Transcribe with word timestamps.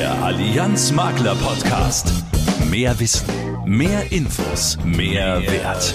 Der 0.00 0.14
Allianz 0.22 0.92
Makler 0.92 1.34
Podcast. 1.34 2.10
Mehr 2.70 2.98
Wissen, 2.98 3.26
mehr 3.66 4.10
Infos, 4.10 4.78
mehr, 4.82 5.42
Wert. 5.42 5.94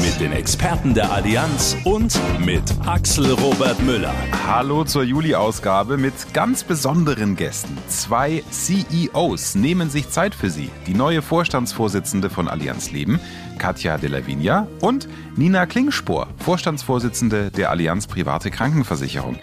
Mit 0.00 0.20
den 0.20 0.30
Experten 0.30 0.94
der 0.94 1.10
Allianz 1.10 1.76
und 1.82 2.16
mit 2.38 2.62
Axel 2.86 3.32
Robert 3.32 3.82
Müller. 3.82 4.14
Hallo 4.46 4.84
zur 4.84 5.02
Juli-Ausgabe 5.02 5.96
mit 5.96 6.14
ganz 6.32 6.62
besonderen 6.62 7.34
Gästen. 7.34 7.76
Zwei 7.88 8.44
CEOs 8.52 9.56
nehmen 9.56 9.90
sich 9.90 10.10
Zeit 10.10 10.32
für 10.32 10.48
Sie. 10.50 10.70
Die 10.86 10.94
neue 10.94 11.20
Vorstandsvorsitzende 11.20 12.30
von 12.30 12.46
Allianz 12.46 12.92
Leben, 12.92 13.18
Katja 13.58 13.98
de 13.98 14.08
la 14.08 14.26
Vigna 14.26 14.66
und 14.80 15.08
Nina 15.36 15.66
Klingspor, 15.66 16.28
Vorstandsvorsitzende 16.38 17.50
der 17.50 17.70
Allianz 17.70 18.06
Private 18.06 18.50
Krankenversicherung. 18.50 19.36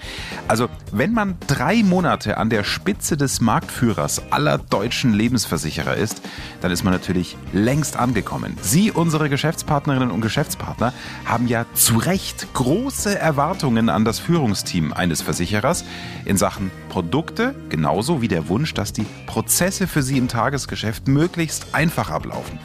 Also, 0.48 0.70
wenn 0.92 1.14
man 1.14 1.38
drei 1.48 1.84
Monate 1.84 2.38
an 2.38 2.50
der 2.50 2.64
Spitze 2.64 3.18
des 3.18 3.42
Marktführers 3.42 4.22
aller 4.32 4.58
deutschen 4.58 5.14
Lebensversicherer 5.14 5.96
ist, 5.96 6.22
dann 6.62 6.72
ist 6.72 6.84
man 6.84 6.94
natürlich 6.94 7.36
längst 7.52 7.98
angekommen. 7.98 8.58
Sie, 8.62 8.92
unsere 8.92 9.30
Geschäftspartnerinnen 9.30 10.12
und 10.12 10.22
Geschäftspartner, 10.22 10.94
haben 11.26 11.48
ja 11.48 11.66
zu 11.74 11.98
Recht 11.98 12.54
große 12.54 13.20
Erwartungen 13.20 13.90
an 13.90 14.06
das 14.06 14.20
Führungsteam 14.20 14.94
eines 14.94 15.22
Versicherers 15.22 15.84
in 16.26 16.38
Sachen 16.38 16.72
Produkte, 16.90 17.54
genauso 17.70 18.22
wie 18.22 18.28
der 18.28 18.48
Wunsch, 18.48 18.74
dass 18.74 18.94
die 18.94 19.06
Prozesse 19.26 19.88
für 19.88 20.04
sie 20.04 20.18
im 20.18 20.28
Tagesgeschäft 20.28 21.08
möglichst 21.08 21.74
einfach 21.74 22.10
ablaufen 22.10 22.60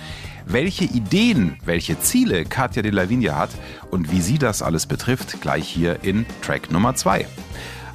welche 0.46 0.84
Ideen, 0.84 1.59
welche 1.64 1.98
Ziele 2.00 2.45
Katja 2.45 2.82
de 2.82 2.92
Lavinia 2.92 3.36
hat 3.36 3.50
und 3.91 4.10
wie 4.12 4.23
sie 4.23 4.38
das 4.38 4.62
alles 4.62 4.86
betrifft, 4.86 5.41
gleich 5.41 5.69
hier 5.69 6.02
in 6.02 6.24
Track 6.41 6.70
Nummer 6.70 6.95
2. 6.95 7.27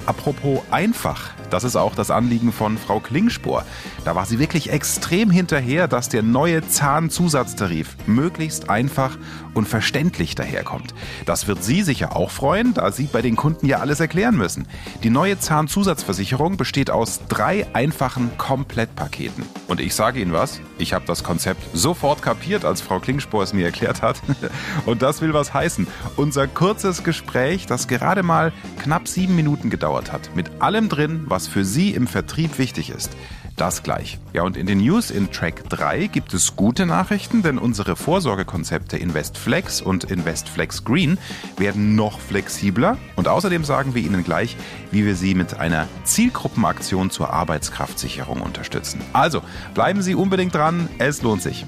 Apropos 0.06 0.60
einfach, 0.70 1.30
das 1.52 1.64
ist 1.64 1.76
auch 1.76 1.94
das 1.94 2.10
Anliegen 2.10 2.52
von 2.52 2.78
Frau 2.78 3.00
Klingspor. 3.00 3.64
Da 4.04 4.14
war 4.14 4.26
sie 4.26 4.38
wirklich 4.38 4.70
extrem 4.70 5.30
hinterher, 5.30 5.88
dass 5.88 6.08
der 6.08 6.22
neue 6.22 6.66
Zahnzusatztarif 6.66 7.96
möglichst 8.06 8.70
einfach 8.70 9.16
und 9.54 9.68
verständlich 9.68 10.34
daherkommt. 10.34 10.94
Das 11.26 11.46
wird 11.46 11.62
Sie 11.62 11.82
sicher 11.82 12.16
auch 12.16 12.30
freuen, 12.30 12.74
da 12.74 12.90
Sie 12.90 13.04
bei 13.04 13.22
den 13.22 13.36
Kunden 13.36 13.66
ja 13.66 13.78
alles 13.78 14.00
erklären 14.00 14.36
müssen. 14.36 14.66
Die 15.02 15.10
neue 15.10 15.38
Zahnzusatzversicherung 15.38 16.56
besteht 16.56 16.90
aus 16.90 17.20
drei 17.28 17.66
einfachen 17.74 18.36
Komplettpaketen. 18.38 19.44
Und 19.68 19.80
ich 19.80 19.94
sage 19.94 20.20
Ihnen 20.20 20.32
was, 20.32 20.60
ich 20.78 20.94
habe 20.94 21.04
das 21.06 21.22
Konzept 21.22 21.62
sofort 21.74 22.22
kapiert, 22.22 22.64
als 22.64 22.80
Frau 22.80 22.98
Klingspor 22.98 23.42
es 23.42 23.52
mir 23.52 23.66
erklärt 23.66 24.02
hat. 24.02 24.20
Und 24.86 25.02
das 25.02 25.20
will 25.20 25.34
was 25.34 25.52
heißen. 25.52 25.86
Unser 26.16 26.46
kurzes 26.46 27.04
Gespräch, 27.04 27.66
das 27.66 27.88
gerade 27.88 28.22
mal 28.22 28.52
knapp 28.82 29.08
sieben 29.08 29.36
Minuten 29.36 29.70
gedauert 29.70 30.12
hat, 30.12 30.34
mit 30.34 30.62
allem 30.62 30.88
drin, 30.88 31.24
was 31.26 31.41
was 31.42 31.48
für 31.48 31.64
Sie 31.64 31.90
im 31.90 32.06
Vertrieb 32.06 32.58
wichtig 32.58 32.90
ist. 32.90 33.10
Das 33.56 33.82
gleich. 33.82 34.18
Ja, 34.32 34.42
und 34.42 34.56
in 34.56 34.66
den 34.66 34.78
News 34.78 35.10
in 35.10 35.32
Track 35.32 35.68
3 35.68 36.06
gibt 36.06 36.32
es 36.34 36.54
gute 36.54 36.86
Nachrichten, 36.86 37.42
denn 37.42 37.58
unsere 37.58 37.96
Vorsorgekonzepte 37.96 38.96
InvestFlex 38.96 39.82
und 39.82 40.04
InvestFlex 40.04 40.84
Green 40.84 41.18
werden 41.56 41.96
noch 41.96 42.20
flexibler. 42.20 42.96
Und 43.16 43.26
außerdem 43.26 43.64
sagen 43.64 43.94
wir 43.94 44.02
Ihnen 44.02 44.22
gleich, 44.22 44.56
wie 44.92 45.04
wir 45.04 45.16
Sie 45.16 45.34
mit 45.34 45.58
einer 45.58 45.88
Zielgruppenaktion 46.04 47.10
zur 47.10 47.32
Arbeitskraftsicherung 47.32 48.40
unterstützen. 48.40 49.00
Also 49.12 49.42
bleiben 49.74 50.00
Sie 50.00 50.14
unbedingt 50.14 50.54
dran, 50.54 50.88
es 50.98 51.22
lohnt 51.22 51.42
sich. 51.42 51.66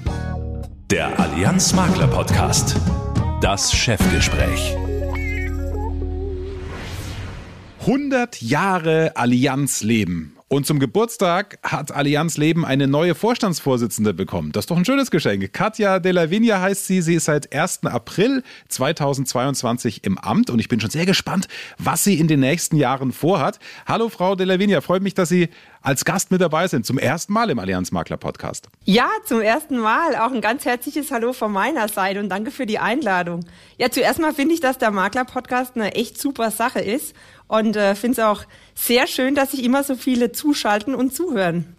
Der 0.89 1.19
Allianz 1.19 1.73
Makler 1.73 2.07
Podcast. 2.07 2.77
Das 3.41 3.73
Chefgespräch. 3.73 4.77
100 7.87 8.41
Jahre 8.41 9.11
Allianz 9.15 9.83
leben. 9.83 10.35
Und 10.47 10.65
zum 10.65 10.79
Geburtstag 10.79 11.59
hat 11.61 11.91
Allianz 11.91 12.37
Leben 12.37 12.65
eine 12.65 12.87
neue 12.87 13.13
Vorstandsvorsitzende 13.13 14.13
bekommen. 14.13 14.51
Das 14.51 14.63
ist 14.63 14.71
doch 14.71 14.77
ein 14.77 14.85
schönes 14.85 15.11
Geschenk. 15.11 15.53
Katja 15.53 15.99
de 15.99 16.11
la 16.11 16.31
Vigna 16.31 16.61
heißt 16.61 16.85
sie. 16.87 17.01
Sie 17.01 17.15
ist 17.15 17.25
seit 17.25 17.53
1. 17.53 17.83
April 17.85 18.43
2022 18.69 20.03
im 20.03 20.17
Amt 20.17 20.49
und 20.49 20.59
ich 20.59 20.67
bin 20.67 20.79
schon 20.79 20.89
sehr 20.89 21.05
gespannt, 21.05 21.47
was 21.77 22.03
sie 22.03 22.19
in 22.19 22.27
den 22.27 22.39
nächsten 22.39 22.77
Jahren 22.77 23.11
vorhat. 23.11 23.59
Hallo 23.87 24.09
Frau 24.09 24.35
de 24.35 24.45
la 24.47 24.57
Vigna, 24.57 24.81
freut 24.81 25.03
mich, 25.03 25.13
dass 25.13 25.29
Sie 25.29 25.49
als 25.81 26.05
Gast 26.05 26.31
mit 26.31 26.41
dabei 26.41 26.67
sind. 26.67 26.85
Zum 26.85 26.97
ersten 26.97 27.33
Mal 27.33 27.49
im 27.49 27.59
Allianz 27.59 27.91
Makler 27.91 28.17
Podcast. 28.17 28.67
Ja, 28.83 29.07
zum 29.25 29.41
ersten 29.41 29.77
Mal. 29.77 30.15
Auch 30.15 30.31
ein 30.31 30.41
ganz 30.41 30.65
herzliches 30.65 31.11
Hallo 31.11 31.33
von 31.33 31.51
meiner 31.51 31.87
Seite 31.87 32.19
und 32.19 32.29
danke 32.29 32.49
für 32.49 32.65
die 32.65 32.79
Einladung. 32.79 33.45
Ja, 33.77 33.91
zuerst 33.91 34.19
mal 34.19 34.33
finde 34.33 34.55
ich, 34.55 34.59
dass 34.59 34.77
der 34.79 34.91
Makler 34.91 35.25
Podcast 35.25 35.75
eine 35.75 35.93
echt 35.95 36.19
super 36.19 36.49
Sache 36.49 36.79
ist 36.79 37.15
und 37.47 37.75
äh, 37.75 37.95
finde 37.95 38.21
es 38.21 38.25
auch 38.25 38.43
sehr 38.73 39.07
schön, 39.07 39.35
dass 39.35 39.51
sich 39.51 39.63
immer 39.63 39.83
so 39.83 39.95
viele 39.95 40.31
zuschalten 40.31 40.95
und 40.95 41.13
zuhören. 41.13 41.75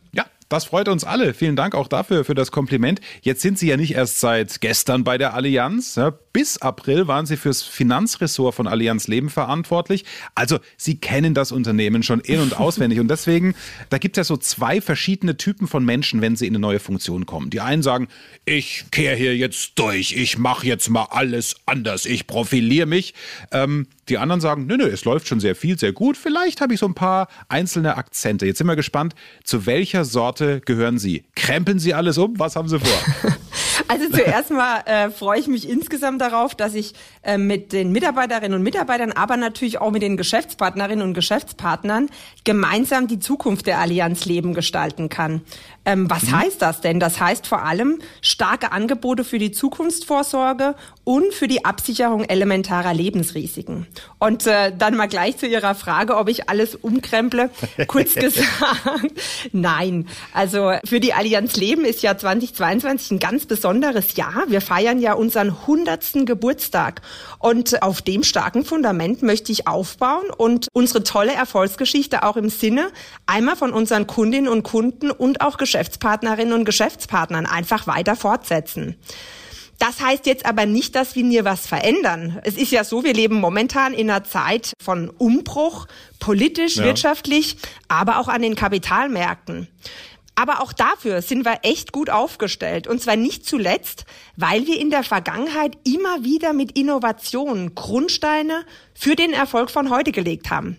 Das 0.49 0.65
freut 0.65 0.89
uns 0.89 1.03
alle. 1.03 1.35
Vielen 1.35 1.57
Dank 1.57 1.75
auch 1.75 1.89
dafür, 1.89 2.25
für 2.25 2.35
das 2.35 2.53
Kompliment. 2.53 3.01
Jetzt 3.21 3.43
sind 3.43 3.59
Sie 3.59 3.69
ja 3.69 3.77
nicht 3.77 3.95
erst 3.95 4.21
seit 4.21 4.61
gestern 4.61 5.03
bei 5.03 5.19
der 5.19 5.35
Allianz. 5.35 5.99
Bis 6.33 6.59
April 6.59 7.09
waren 7.09 7.27
Sie 7.27 7.37
fürs 7.37 7.63
Finanzressort 7.63 8.55
von 8.55 8.69
Allianz 8.69 9.09
Leben 9.09 9.29
verantwortlich. 9.29 10.05
Also 10.37 10.59
Sie 10.77 10.99
kennen 10.99 11.35
das 11.35 11.51
Unternehmen 11.51 12.05
schon 12.05 12.21
in- 12.21 12.41
und 12.41 12.57
auswendig. 12.61 13.01
Und 13.01 13.09
deswegen, 13.09 13.55
da 13.91 13.99
gibt 13.99 14.17
es 14.17 14.21
ja 14.21 14.25
so 14.25 14.37
zwei 14.37 14.81
verschiedene 14.81 15.37
Typen 15.37 15.67
von 15.67 15.85
Menschen, 15.85 16.21
wenn 16.21 16.37
sie 16.37 16.47
in 16.47 16.53
eine 16.53 16.61
neue 16.61 16.79
Funktion 16.79 17.27
kommen. 17.27 17.51
Die 17.51 17.61
einen 17.61 17.83
sagen, 17.83 18.07
ich 18.45 18.85
kehre 18.93 19.17
hier 19.17 19.37
jetzt 19.37 19.73
durch, 19.77 20.13
ich 20.13 20.39
mache 20.39 20.67
jetzt 20.67 20.89
mal 20.91 21.09
alles 21.11 21.57
anders, 21.67 22.07
ich 22.07 22.27
profiliere 22.27 22.87
mich. 22.87 23.15
Ähm, 23.51 23.89
die 24.09 24.19
anderen 24.19 24.41
sagen, 24.41 24.67
nö, 24.67 24.77
nö, 24.77 24.87
es 24.87 25.05
läuft 25.05 25.27
schon 25.27 25.41
sehr 25.41 25.57
viel, 25.57 25.79
sehr 25.79 25.93
gut. 25.93 26.17
Vielleicht 26.17 26.61
habe 26.61 26.75
ich 26.75 26.81
so 26.81 26.87
ein 26.87 26.95
paar 26.95 27.27
einzelne 27.49 27.97
Akzente. 27.97 28.47
Jetzt 28.47 28.59
sind 28.59 28.69
wir 28.69 28.77
gespannt, 28.77 29.17
zu 29.43 29.67
welcher 29.67 30.05
Sorte 30.05 30.36
gehören 30.39 30.99
Sie? 30.99 31.25
Krempeln 31.35 31.79
Sie 31.79 31.95
alles 31.95 32.19
um? 32.19 32.39
Was 32.39 32.57
haben 32.57 32.69
Sie 32.69 32.79
vor? 32.79 33.33
Also 33.89 34.09
zuerst 34.11 34.51
mal 34.51 34.81
äh, 34.87 35.11
freue 35.11 35.41
ich 35.41 35.47
mich 35.47 35.69
insgesamt 35.69 36.21
darauf, 36.21 36.55
dass 36.55 36.75
ich 36.75 36.95
äh, 37.23 37.39
mit 37.39 37.73
den 37.73 37.93
Mitarbeiterinnen 37.93 38.55
und 38.55 38.63
Mitarbeitern, 38.63 39.13
aber 39.13 39.37
natürlich 39.37 39.81
auch 39.81 39.91
mit 39.91 40.03
den 40.03 40.17
Geschäftspartnerinnen 40.17 41.07
und 41.07 41.15
Geschäftspartnern 41.15 42.09
gemeinsam 42.45 43.07
die 43.07 43.19
Zukunft 43.19 43.67
der 43.67 43.79
Allianz 43.79 44.25
Leben 44.25 44.55
gestalten 44.55 45.09
kann. 45.09 45.43
Ähm, 45.85 46.11
was 46.11 46.25
mhm. 46.25 46.41
heißt 46.41 46.63
das 46.63 46.81
denn? 46.81 46.99
Das 46.99 47.21
heißt 47.21 47.47
vor 47.47 47.63
allem 47.63 48.01
starke 48.21 48.73
Angebote 48.73 49.23
für 49.25 49.39
die 49.39 49.53
Zukunftsvorsorge 49.53 50.75
und 51.05 51.33
für 51.33 51.47
die 51.47 51.65
Absicherung 51.65 52.25
elementarer 52.25 52.93
Lebensrisiken. 52.93 53.87
Und 54.19 54.47
äh, 54.47 54.73
dann 54.77 54.97
mal 54.97 55.07
gleich 55.07 55.37
zu 55.37 55.47
Ihrer 55.47 55.77
Frage, 55.77 56.17
ob 56.17 56.29
ich 56.29 56.49
alles 56.49 56.75
umkremple. 56.75 57.51
Kurz 57.87 58.15
gesagt, 58.15 59.13
nein. 59.53 60.09
Also 60.33 60.73
für 60.85 60.99
die 60.99 61.13
Allianz 61.13 61.57
Leben 61.57 61.85
ist 61.85 62.03
ja 62.03 62.19
2022 62.19 63.13
ein 63.13 63.19
ganz 63.21 63.47
besonderes 63.47 63.66
Jahr. 64.17 64.45
Wir 64.49 64.61
feiern 64.61 65.01
ja 65.01 65.15
unseren 65.15 65.67
hundertsten 65.67 66.27
Geburtstag. 66.27 67.03
Und 67.39 67.83
auf 67.83 68.03
dem 68.03 68.23
starken 68.23 68.65
Fundament 68.65 69.23
möchte 69.23 69.51
ich 69.53 69.67
aufbauen 69.67 70.31
und 70.37 70.69
unsere 70.73 71.03
tolle 71.03 71.33
Erfolgsgeschichte 71.33 72.23
auch 72.23 72.37
im 72.37 72.49
Sinne 72.49 72.91
einmal 73.27 73.57
von 73.57 73.73
unseren 73.73 74.07
Kundinnen 74.07 74.49
und 74.49 74.63
Kunden 74.63 75.11
und 75.11 75.41
auch 75.41 75.57
Geschäftspartnerinnen 75.57 76.55
und 76.55 76.65
Geschäftspartnern 76.65 77.47
einfach 77.47 77.87
weiter 77.87 78.17
fortsetzen. 78.17 78.97
Das 79.79 80.01
heißt 80.01 80.27
jetzt 80.27 80.47
aber 80.47 80.65
nicht, 80.65 80.95
dass 80.95 81.17
wir 81.17 81.25
nie 81.25 81.45
was 81.45 81.67
verändern. 81.67 82.41
Es 82.45 82.57
ist 82.57 82.73
ja 82.73 82.85
so, 82.85 83.05
wir 83.05 83.13
leben 83.13 83.39
momentan 83.41 83.93
in 83.93 84.11
einer 84.11 84.25
Zeit 84.25 84.73
von 84.83 85.11
Umbruch, 85.11 85.87
politisch, 86.19 86.77
ja. 86.77 86.85
wirtschaftlich, 86.85 87.57
aber 87.89 88.19
auch 88.19 88.29
an 88.29 88.43
den 88.43 88.55
Kapitalmärkten. 88.55 89.69
Aber 90.37 90.63
auch 90.63 90.75
dafür 90.75 91.23
sind 91.23 91.45
wir 91.45 91.61
echt 91.63 91.93
gut 91.93 92.11
aufgestellt. 92.11 92.87
Und 92.87 93.01
zwar 93.01 93.17
nicht 93.17 93.47
zuletzt, 93.47 94.05
weil 94.37 94.67
wir 94.67 94.79
in 94.79 94.91
der 94.91 95.03
Vergangenheit 95.03 95.79
immer 95.85 96.23
wieder 96.25 96.53
mit 96.53 96.79
Innovationen 96.79 97.75
Grundsteine 97.75 98.65
für 98.95 99.17
den 99.17 99.33
Erfolg 99.33 99.71
von 99.71 99.91
heute 99.91 100.13
gelegt 100.13 100.51
haben. 100.51 100.77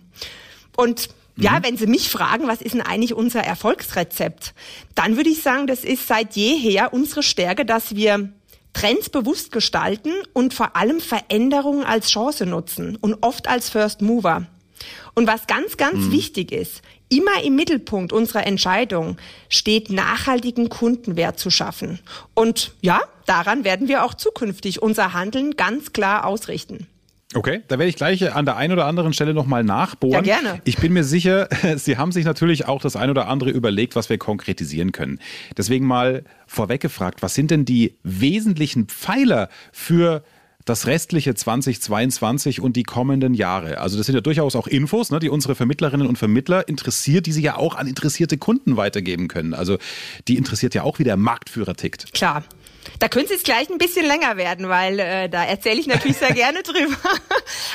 Und 0.76 1.08
ja, 1.36 1.58
mhm. 1.58 1.64
wenn 1.64 1.76
Sie 1.76 1.86
mich 1.88 2.08
fragen, 2.08 2.46
was 2.46 2.62
ist 2.62 2.74
denn 2.74 2.82
eigentlich 2.82 3.14
unser 3.14 3.40
Erfolgsrezept, 3.40 4.54
dann 4.94 5.16
würde 5.16 5.30
ich 5.30 5.42
sagen, 5.42 5.66
das 5.66 5.84
ist 5.84 6.06
seit 6.06 6.36
jeher 6.36 6.92
unsere 6.92 7.24
Stärke, 7.24 7.64
dass 7.64 7.96
wir 7.96 8.32
Trends 8.72 9.10
bewusst 9.10 9.50
gestalten 9.50 10.12
und 10.34 10.54
vor 10.54 10.76
allem 10.76 11.00
Veränderungen 11.00 11.84
als 11.84 12.10
Chance 12.10 12.46
nutzen 12.46 12.96
und 12.96 13.22
oft 13.22 13.48
als 13.48 13.70
First 13.70 14.02
Mover. 14.02 14.46
Und 15.14 15.26
was 15.26 15.46
ganz, 15.46 15.76
ganz 15.76 16.06
mhm. 16.06 16.12
wichtig 16.12 16.52
ist, 16.52 16.82
immer 17.08 17.42
im 17.42 17.56
Mittelpunkt 17.56 18.12
unserer 18.12 18.46
Entscheidung 18.46 19.16
steht, 19.48 19.90
nachhaltigen 19.90 20.68
Kundenwert 20.68 21.38
zu 21.38 21.50
schaffen. 21.50 22.00
Und 22.34 22.72
ja, 22.80 23.00
daran 23.26 23.64
werden 23.64 23.88
wir 23.88 24.04
auch 24.04 24.14
zukünftig 24.14 24.82
unser 24.82 25.12
Handeln 25.12 25.56
ganz 25.56 25.92
klar 25.92 26.26
ausrichten. 26.26 26.86
Okay, 27.34 27.60
da 27.68 27.78
werde 27.78 27.90
ich 27.90 27.96
gleich 27.96 28.34
an 28.34 28.46
der 28.46 28.56
einen 28.56 28.72
oder 28.72 28.86
anderen 28.86 29.12
Stelle 29.12 29.34
nochmal 29.34 29.62
nachbohren. 29.62 30.24
Ja, 30.24 30.40
gerne. 30.40 30.62
Ich 30.64 30.78
bin 30.78 30.94
mir 30.94 31.04
sicher, 31.04 31.48
Sie 31.76 31.98
haben 31.98 32.10
sich 32.10 32.24
natürlich 32.24 32.66
auch 32.66 32.80
das 32.80 32.96
ein 32.96 33.10
oder 33.10 33.28
andere 33.28 33.50
überlegt, 33.50 33.96
was 33.96 34.08
wir 34.08 34.16
konkretisieren 34.16 34.92
können. 34.92 35.18
Deswegen 35.56 35.86
mal 35.86 36.24
vorweg 36.46 36.80
gefragt, 36.80 37.20
was 37.20 37.34
sind 37.34 37.50
denn 37.50 37.66
die 37.66 37.96
wesentlichen 38.02 38.86
Pfeiler 38.86 39.50
für 39.72 40.24
das 40.68 40.86
restliche 40.86 41.34
2022 41.34 42.60
und 42.60 42.76
die 42.76 42.82
kommenden 42.82 43.34
Jahre? 43.34 43.78
Also 43.78 43.96
das 43.96 44.06
sind 44.06 44.14
ja 44.14 44.20
durchaus 44.20 44.56
auch 44.56 44.66
Infos, 44.66 45.10
ne, 45.10 45.18
die 45.18 45.28
unsere 45.28 45.54
Vermittlerinnen 45.54 46.06
und 46.06 46.18
Vermittler 46.18 46.68
interessiert, 46.68 47.26
die 47.26 47.32
sie 47.32 47.42
ja 47.42 47.56
auch 47.56 47.74
an 47.76 47.86
interessierte 47.86 48.38
Kunden 48.38 48.76
weitergeben 48.76 49.28
können. 49.28 49.54
Also 49.54 49.78
die 50.28 50.36
interessiert 50.36 50.74
ja 50.74 50.82
auch, 50.82 50.98
wie 50.98 51.04
der 51.04 51.16
Marktführer 51.16 51.74
tickt. 51.74 52.12
Klar. 52.12 52.44
Da 52.98 53.08
könnte 53.08 53.26
es 53.26 53.40
jetzt 53.40 53.44
gleich 53.44 53.70
ein 53.70 53.78
bisschen 53.78 54.06
länger 54.06 54.36
werden, 54.36 54.68
weil 54.68 54.98
äh, 54.98 55.28
da 55.28 55.44
erzähle 55.44 55.80
ich 55.80 55.86
natürlich 55.86 56.16
sehr 56.16 56.32
gerne 56.34 56.62
drüber. 56.62 56.96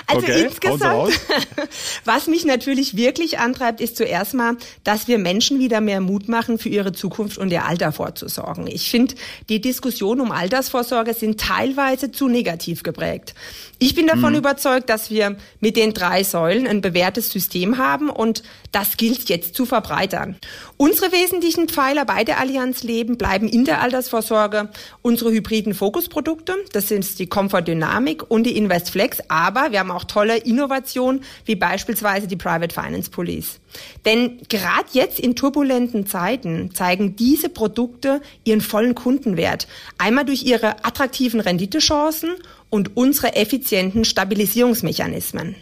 Also 0.08 0.28
Okay, 0.28 0.44
insgesamt, 0.44 1.20
was 2.06 2.28
mich 2.28 2.46
natürlich 2.46 2.96
wirklich 2.96 3.40
antreibt, 3.40 3.82
ist 3.82 3.98
zuerst 3.98 4.34
mal, 4.34 4.58
dass 4.84 5.08
wir 5.08 5.18
Menschen 5.18 5.60
wieder 5.60 5.82
mehr 5.82 6.02
Mut 6.02 6.28
machen, 6.28 6.58
für 6.60 6.70
ihre 6.70 6.92
Zukunft 6.92 7.38
und 7.38 7.52
ihr 7.52 7.66
Alter 7.66 7.92
vorzusorgen. 7.92 8.68
Ich 8.68 8.90
finde, 8.90 9.16
die 9.50 9.62
Diskussionen 9.62 10.22
um 10.22 10.32
Altersvorsorge 10.32 11.14
sind 11.14 11.40
teilweise 11.40 12.12
zu 12.12 12.28
negativ 12.28 12.84
geprägt. 12.84 13.34
Ich 13.80 13.96
bin 13.96 14.08
davon 14.08 14.34
überzeugt, 14.36 14.90
dass 14.90 15.10
wir 15.10 15.36
mit 15.60 15.76
den 15.76 15.94
drei 15.94 16.24
Säulen 16.24 16.68
ein 16.68 16.82
bewährtes 16.82 17.30
System 17.30 17.78
haben 17.78 18.10
und 18.10 18.44
das 18.72 18.98
gilt 18.98 19.28
jetzt 19.30 19.56
zu 19.56 19.66
verbreitern. 19.66 20.38
Unsere 20.78 21.12
wesentlichen 21.12 21.68
Pfeiler 21.68 22.06
bei 22.06 22.24
der 22.24 22.40
Allianz 22.40 22.84
Leben 22.84 23.18
bleiben 23.18 23.50
in 23.50 23.66
der 23.66 23.82
Altersvorsorge 23.82 24.70
unsere 25.04 25.32
hybriden 25.32 25.76
Fokusprodukte, 25.76 26.56
das 26.72 26.88
sind 26.88 27.20
die 27.20 27.28
Comfort 27.28 27.62
Dynamic 27.62 28.24
und 28.32 28.46
die 28.46 28.58
Investflex, 28.58 29.20
aber 29.28 29.72
wir 29.72 29.80
haben 29.80 29.92
auch 29.92 30.06
tolle 30.06 30.38
Innovationen, 30.38 31.24
wie 31.46 31.56
beispielsweise 31.56 32.26
die 32.26 32.38
Private 32.38 32.74
Finance 32.74 33.12
Police. 33.12 33.60
Denn 34.06 34.40
gerade 34.50 34.88
jetzt 34.94 35.20
in 35.20 35.36
turbulenten 35.36 36.08
Zeiten 36.08 36.74
zeigen 36.74 37.16
diese 37.16 37.50
Produkte 37.50 38.22
ihren 38.46 38.62
vollen 38.62 38.96
Kundenwert. 38.96 39.68
Einmal 39.98 40.26
durch 40.26 40.44
ihre 40.44 40.84
attraktiven 40.86 41.42
Renditechancen 41.42 42.32
und 42.70 42.96
unsere 42.96 43.36
effizienten 43.36 44.06
Stabilisierungsmechanismen. 44.06 45.56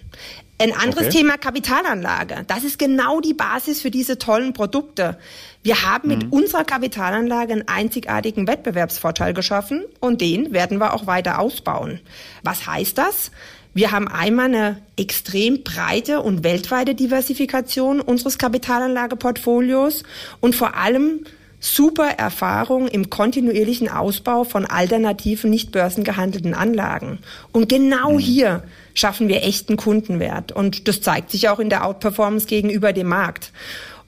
Ein 0.61 0.73
anderes 0.73 1.07
Okay. 1.07 1.17
Thema 1.17 1.37
Kapitalanlage. 1.37 2.43
Das 2.45 2.63
ist 2.63 2.77
genau 2.77 3.19
die 3.19 3.33
Basis 3.33 3.81
für 3.81 3.89
diese 3.89 4.19
tollen 4.19 4.53
Produkte. 4.53 5.17
Wir 5.63 5.83
haben 5.83 6.07
mit 6.07 6.31
unserer 6.31 6.63
Kapitalanlage 6.63 7.53
einen 7.53 7.67
einzigartigen 7.67 8.47
Wettbewerbsvorteil 8.47 9.33
geschaffen 9.33 9.83
und 9.99 10.19
den 10.19 10.53
werden 10.53 10.79
wir 10.79 10.93
auch 10.93 11.05
weiter 11.05 11.39
ausbauen. 11.39 11.99
Was 12.41 12.65
heißt 12.65 12.97
das? 12.97 13.31
Wir 13.73 13.91
haben 13.91 14.07
einmal 14.07 14.45
eine 14.45 14.81
extrem 14.97 15.63
breite 15.63 16.21
und 16.21 16.43
weltweite 16.43 16.95
Diversifikation 16.95 18.01
unseres 18.01 18.37
Kapitalanlageportfolios 18.37 20.03
und 20.41 20.55
vor 20.55 20.75
allem 20.75 21.25
super 21.59 22.07
Erfahrung 22.09 22.87
im 22.87 23.11
kontinuierlichen 23.11 23.87
Ausbau 23.87 24.43
von 24.43 24.65
alternativen, 24.65 25.51
nicht 25.51 25.71
börsengehandelten 25.71 26.55
Anlagen. 26.55 27.19
Und 27.51 27.69
genau 27.69 28.17
hier 28.17 28.63
schaffen 28.95 29.27
wir 29.27 29.43
echten 29.43 29.77
Kundenwert. 29.77 30.51
Und 30.51 30.87
das 30.87 31.01
zeigt 31.01 31.29
sich 31.29 31.49
auch 31.49 31.59
in 31.59 31.69
der 31.69 31.85
Outperformance 31.85 32.47
gegenüber 32.47 32.93
dem 32.93 33.07
Markt. 33.07 33.53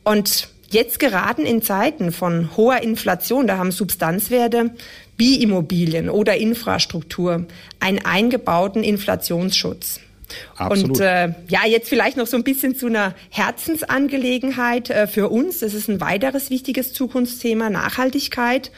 Und 0.03 0.49
jetzt 0.73 0.99
geraten 0.99 1.45
in 1.45 1.61
Zeiten 1.61 2.11
von 2.11 2.55
hoher 2.57 2.81
Inflation, 2.81 3.47
da 3.47 3.57
haben 3.57 3.71
Substanzwerte 3.71 4.71
wie 5.17 5.41
Immobilien 5.41 6.09
oder 6.09 6.35
Infrastruktur 6.35 7.45
einen 7.79 8.03
eingebauten 8.03 8.83
Inflationsschutz. 8.83 9.99
Absolut. 10.57 10.97
Und 10.97 10.99
äh, 11.01 11.29
ja, 11.47 11.65
jetzt 11.67 11.89
vielleicht 11.89 12.17
noch 12.17 12.27
so 12.27 12.37
ein 12.37 12.43
bisschen 12.43 12.75
zu 12.75 12.87
einer 12.87 13.13
Herzensangelegenheit 13.29 14.89
äh, 14.89 15.07
für 15.07 15.29
uns. 15.29 15.59
Das 15.59 15.73
ist 15.73 15.89
ein 15.89 16.01
weiteres 16.01 16.49
wichtiges 16.49 16.93
Zukunftsthema, 16.93 17.69
Nachhaltigkeit, 17.69 18.71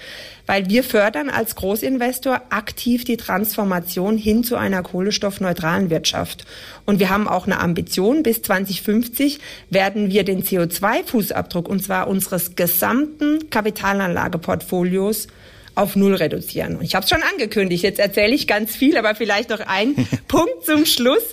weil 0.46 0.70
wir 0.70 0.84
fördern 0.84 1.30
als 1.30 1.56
Großinvestor 1.56 2.42
aktiv 2.50 3.04
die 3.04 3.18
Transformation 3.18 4.18
hin 4.18 4.44
zu 4.44 4.56
einer 4.56 4.84
kohlenstoffneutralen 4.84 5.90
Wirtschaft. 5.90 6.46
Und 6.86 7.00
wir 7.00 7.10
haben 7.10 7.28
auch 7.28 7.46
eine 7.46 7.60
Ambition, 7.60 8.24
bis 8.24 8.42
2050 8.42 9.40
werden 9.70 10.10
wir 10.10 10.24
den 10.24 10.44
CO2-Fußabdruck, 10.44 11.68
und 11.68 11.84
zwar 11.84 12.08
unseres 12.08 12.56
gesamten 12.56 13.50
Kapitalanlageportfolios, 13.50 15.28
auf 15.76 15.96
Null 15.96 16.16
reduzieren. 16.16 16.78
Und 16.78 16.84
ich 16.84 16.96
habe 16.96 17.04
es 17.04 17.10
schon 17.10 17.24
angekündigt, 17.24 17.84
jetzt 17.84 18.00
erzähle 18.00 18.34
ich 18.34 18.48
ganz 18.48 18.76
viel, 18.76 18.98
aber 18.98 19.16
vielleicht 19.16 19.50
noch 19.50 19.60
ein 19.60 19.96
Punkt 20.28 20.66
zum 20.66 20.86
Schluss. 20.86 21.24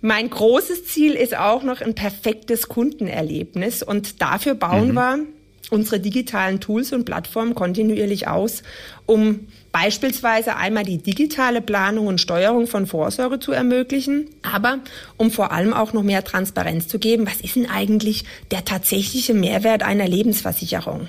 Mein 0.00 0.28
großes 0.28 0.84
Ziel 0.86 1.14
ist 1.14 1.36
auch 1.36 1.62
noch 1.62 1.80
ein 1.80 1.94
perfektes 1.94 2.68
Kundenerlebnis 2.68 3.82
und 3.82 4.20
dafür 4.20 4.54
bauen 4.54 4.92
wir 4.92 5.20
unsere 5.70 5.98
digitalen 6.00 6.60
Tools 6.60 6.92
und 6.92 7.04
Plattformen 7.04 7.54
kontinuierlich 7.54 8.28
aus, 8.28 8.62
um 9.06 9.48
beispielsweise 9.78 10.56
einmal 10.56 10.84
die 10.84 10.96
digitale 10.96 11.60
Planung 11.60 12.06
und 12.06 12.18
Steuerung 12.18 12.66
von 12.66 12.86
Vorsorge 12.86 13.40
zu 13.40 13.52
ermöglichen, 13.52 14.26
aber 14.40 14.78
um 15.18 15.30
vor 15.30 15.52
allem 15.52 15.74
auch 15.74 15.92
noch 15.92 16.02
mehr 16.02 16.24
Transparenz 16.24 16.88
zu 16.88 16.98
geben, 16.98 17.26
was 17.26 17.42
ist 17.42 17.56
denn 17.56 17.68
eigentlich 17.68 18.24
der 18.50 18.64
tatsächliche 18.64 19.34
Mehrwert 19.34 19.82
einer 19.82 20.08
Lebensversicherung? 20.08 21.08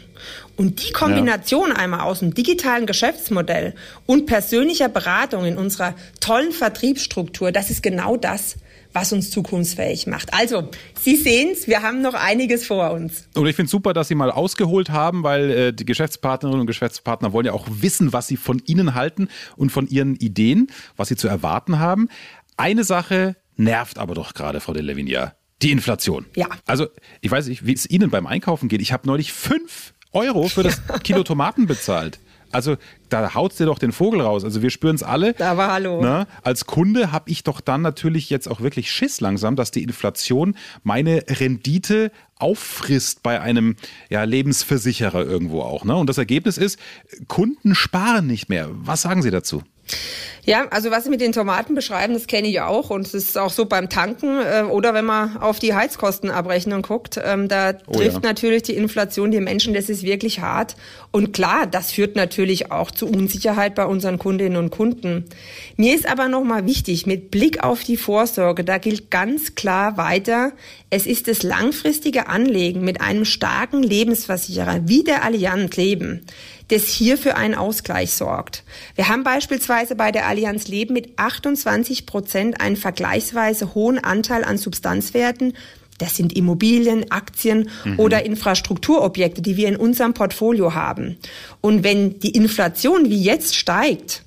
Und 0.57 0.85
die 0.85 0.91
Kombination 0.91 1.71
einmal 1.71 2.01
aus 2.01 2.19
dem 2.19 2.33
digitalen 2.33 2.85
Geschäftsmodell 2.85 3.73
und 4.05 4.25
persönlicher 4.25 4.89
Beratung 4.89 5.45
in 5.45 5.57
unserer 5.57 5.93
tollen 6.19 6.51
Vertriebsstruktur, 6.51 7.53
das 7.53 7.69
ist 7.69 7.81
genau 7.81 8.17
das, 8.17 8.57
was 8.93 9.13
uns 9.13 9.29
zukunftsfähig 9.29 10.07
macht. 10.07 10.33
Also, 10.33 10.69
Sie 10.99 11.15
sehen's, 11.15 11.67
wir 11.67 11.81
haben 11.81 12.01
noch 12.01 12.13
einiges 12.13 12.65
vor 12.65 12.91
uns. 12.91 13.27
Und 13.35 13.47
ich 13.47 13.55
finde 13.55 13.69
super, 13.69 13.93
dass 13.93 14.07
Sie 14.07 14.15
mal 14.15 14.31
ausgeholt 14.31 14.89
haben, 14.89 15.23
weil 15.23 15.51
äh, 15.51 15.73
die 15.73 15.85
Geschäftspartnerinnen 15.85 16.61
und 16.61 16.67
Geschäftspartner 16.67 17.33
wollen 17.33 17.45
ja 17.45 17.53
auch 17.53 17.67
wissen, 17.69 18.13
was 18.13 18.27
sie 18.27 18.37
von 18.37 18.61
Ihnen 18.65 18.95
halten 18.95 19.27
und 19.55 19.71
von 19.71 19.87
Ihren 19.87 20.15
Ideen, 20.15 20.67
was 20.95 21.09
sie 21.09 21.15
zu 21.15 21.27
erwarten 21.27 21.79
haben. 21.79 22.09
Eine 22.57 22.83
Sache 22.83 23.35
nervt 23.55 23.97
aber 23.97 24.15
doch 24.15 24.33
gerade, 24.33 24.59
Frau 24.59 24.73
de 24.73 24.81
Levinia. 24.81 25.33
Die 25.61 25.71
Inflation. 25.71 26.25
Ja. 26.35 26.47
Also, 26.65 26.87
ich 27.21 27.31
weiß 27.31 27.47
nicht, 27.47 27.65
wie 27.65 27.73
es 27.73 27.89
Ihnen 27.89 28.09
beim 28.11 28.27
Einkaufen 28.27 28.69
geht. 28.69 28.81
Ich 28.81 28.91
habe 28.91 29.07
neulich 29.07 29.33
fünf 29.33 29.93
Euro 30.11 30.47
für 30.47 30.63
das 30.63 30.81
Kilo 31.03 31.23
Tomaten 31.23 31.65
bezahlt. 31.65 32.19
Also 32.51 32.77
da 33.09 33.33
haut's 33.33 33.57
dir 33.57 33.65
doch 33.65 33.79
den 33.79 33.91
Vogel 33.91 34.21
raus. 34.21 34.43
Also 34.43 34.61
wir 34.61 34.69
spüren 34.69 34.95
es 34.95 35.03
alle. 35.03 35.35
Aber 35.39 35.71
hallo. 35.71 36.01
Ne? 36.01 36.27
Als 36.43 36.65
Kunde 36.65 37.11
habe 37.11 37.29
ich 37.29 37.43
doch 37.43 37.61
dann 37.61 37.81
natürlich 37.81 38.29
jetzt 38.29 38.47
auch 38.47 38.61
wirklich 38.61 38.91
Schiss 38.91 39.21
langsam, 39.21 39.55
dass 39.55 39.71
die 39.71 39.83
Inflation 39.83 40.55
meine 40.83 41.23
Rendite 41.27 42.11
auffrisst 42.39 43.23
bei 43.23 43.41
einem 43.41 43.75
ja, 44.09 44.23
Lebensversicherer 44.23 45.25
irgendwo 45.25 45.61
auch. 45.61 45.85
Ne? 45.85 45.95
Und 45.95 46.07
das 46.07 46.17
Ergebnis 46.17 46.57
ist, 46.57 46.79
Kunden 47.27 47.75
sparen 47.75 48.27
nicht 48.27 48.49
mehr. 48.49 48.69
Was 48.71 49.01
sagen 49.01 49.21
Sie 49.21 49.31
dazu? 49.31 49.63
Ja, 50.43 50.65
also 50.69 50.91
was 50.91 51.03
Sie 51.03 51.09
mit 51.09 51.19
den 51.19 51.33
Tomaten 51.33 51.75
beschreiben, 51.75 52.13
das 52.13 52.25
kenne 52.25 52.47
ich 52.47 52.61
auch 52.61 52.89
und 52.89 53.05
es 53.05 53.13
ist 53.13 53.37
auch 53.37 53.51
so 53.51 53.65
beim 53.65 53.89
Tanken 53.89 54.39
äh, 54.39 54.63
oder 54.63 54.93
wenn 54.93 55.03
man 55.03 55.35
auf 55.37 55.59
die 55.59 55.73
Heizkostenabrechnung 55.73 56.83
guckt, 56.83 57.19
ähm, 57.21 57.49
da 57.49 57.73
Oh 57.85 57.91
trifft 57.91 58.23
ja. 58.23 58.29
natürlich 58.29 58.63
die 58.63 58.75
Inflation 58.75 59.31
die 59.31 59.41
Menschen, 59.41 59.73
das 59.73 59.89
ist 59.89 60.03
wirklich 60.03 60.39
hart 60.39 60.77
und 61.11 61.33
klar, 61.33 61.67
das 61.67 61.91
führt 61.91 62.15
natürlich 62.15 62.71
auch 62.71 62.91
zu 62.91 63.07
Unsicherheit 63.07 63.75
bei 63.75 63.85
unseren 63.85 64.19
Kundinnen 64.19 64.57
und 64.57 64.69
Kunden. 64.69 65.25
Mir 65.75 65.93
ist 65.93 66.07
aber 66.07 66.29
nochmal 66.29 66.65
wichtig, 66.65 67.05
mit 67.05 67.29
Blick 67.29 67.61
auf 67.65 67.83
die 67.83 67.97
Vorsorge, 67.97 68.63
da 68.63 68.77
gilt 68.77 69.11
ganz 69.11 69.55
klar 69.55 69.97
weiter, 69.97 70.53
es 70.89 71.07
ist 71.07 71.27
das 71.27 71.43
langfristige 71.43 72.26
Anlegen 72.27 72.81
mit 72.81 73.01
einem 73.01 73.25
starken 73.25 73.83
Lebensversicherer 73.83 74.87
wie 74.87 75.03
der 75.03 75.23
Allianz 75.23 75.75
Leben, 75.77 76.25
das 76.69 76.87
hier 76.87 77.17
für 77.17 77.35
einen 77.35 77.55
Ausgleich 77.55 78.11
sorgt. 78.11 78.63
Wir 78.95 79.07
haben 79.09 79.23
beispielsweise 79.23 79.95
bei 79.95 80.11
der 80.11 80.27
Allianz 80.27 80.67
Leben 80.67 80.93
mit 80.93 81.17
28 81.17 82.05
Prozent 82.05 82.61
einen 82.61 82.75
vergleichsweise 82.75 83.73
hohen 83.73 83.99
Anteil 83.99 84.43
an 84.43 84.57
Substanzwerten. 84.57 85.53
Das 85.97 86.15
sind 86.15 86.33
Immobilien, 86.33 87.11
Aktien 87.11 87.69
oder 87.97 88.23
Infrastrukturobjekte, 88.23 89.41
die 89.41 89.57
wir 89.57 89.67
in 89.67 89.77
unserem 89.77 90.13
Portfolio 90.13 90.75
haben. 90.75 91.17
Und 91.59 91.83
wenn 91.83 92.19
die 92.19 92.31
Inflation 92.31 93.09
wie 93.09 93.21
jetzt 93.21 93.55
steigt, 93.55 94.23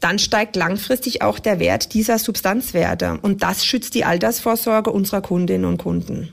dann 0.00 0.18
steigt 0.18 0.54
langfristig 0.54 1.22
auch 1.22 1.38
der 1.38 1.58
Wert 1.58 1.94
dieser 1.94 2.18
Substanzwerte. 2.18 3.18
Und 3.22 3.42
das 3.42 3.64
schützt 3.64 3.94
die 3.94 4.04
Altersvorsorge 4.04 4.90
unserer 4.90 5.22
Kundinnen 5.22 5.64
und 5.64 5.78
Kunden. 5.78 6.30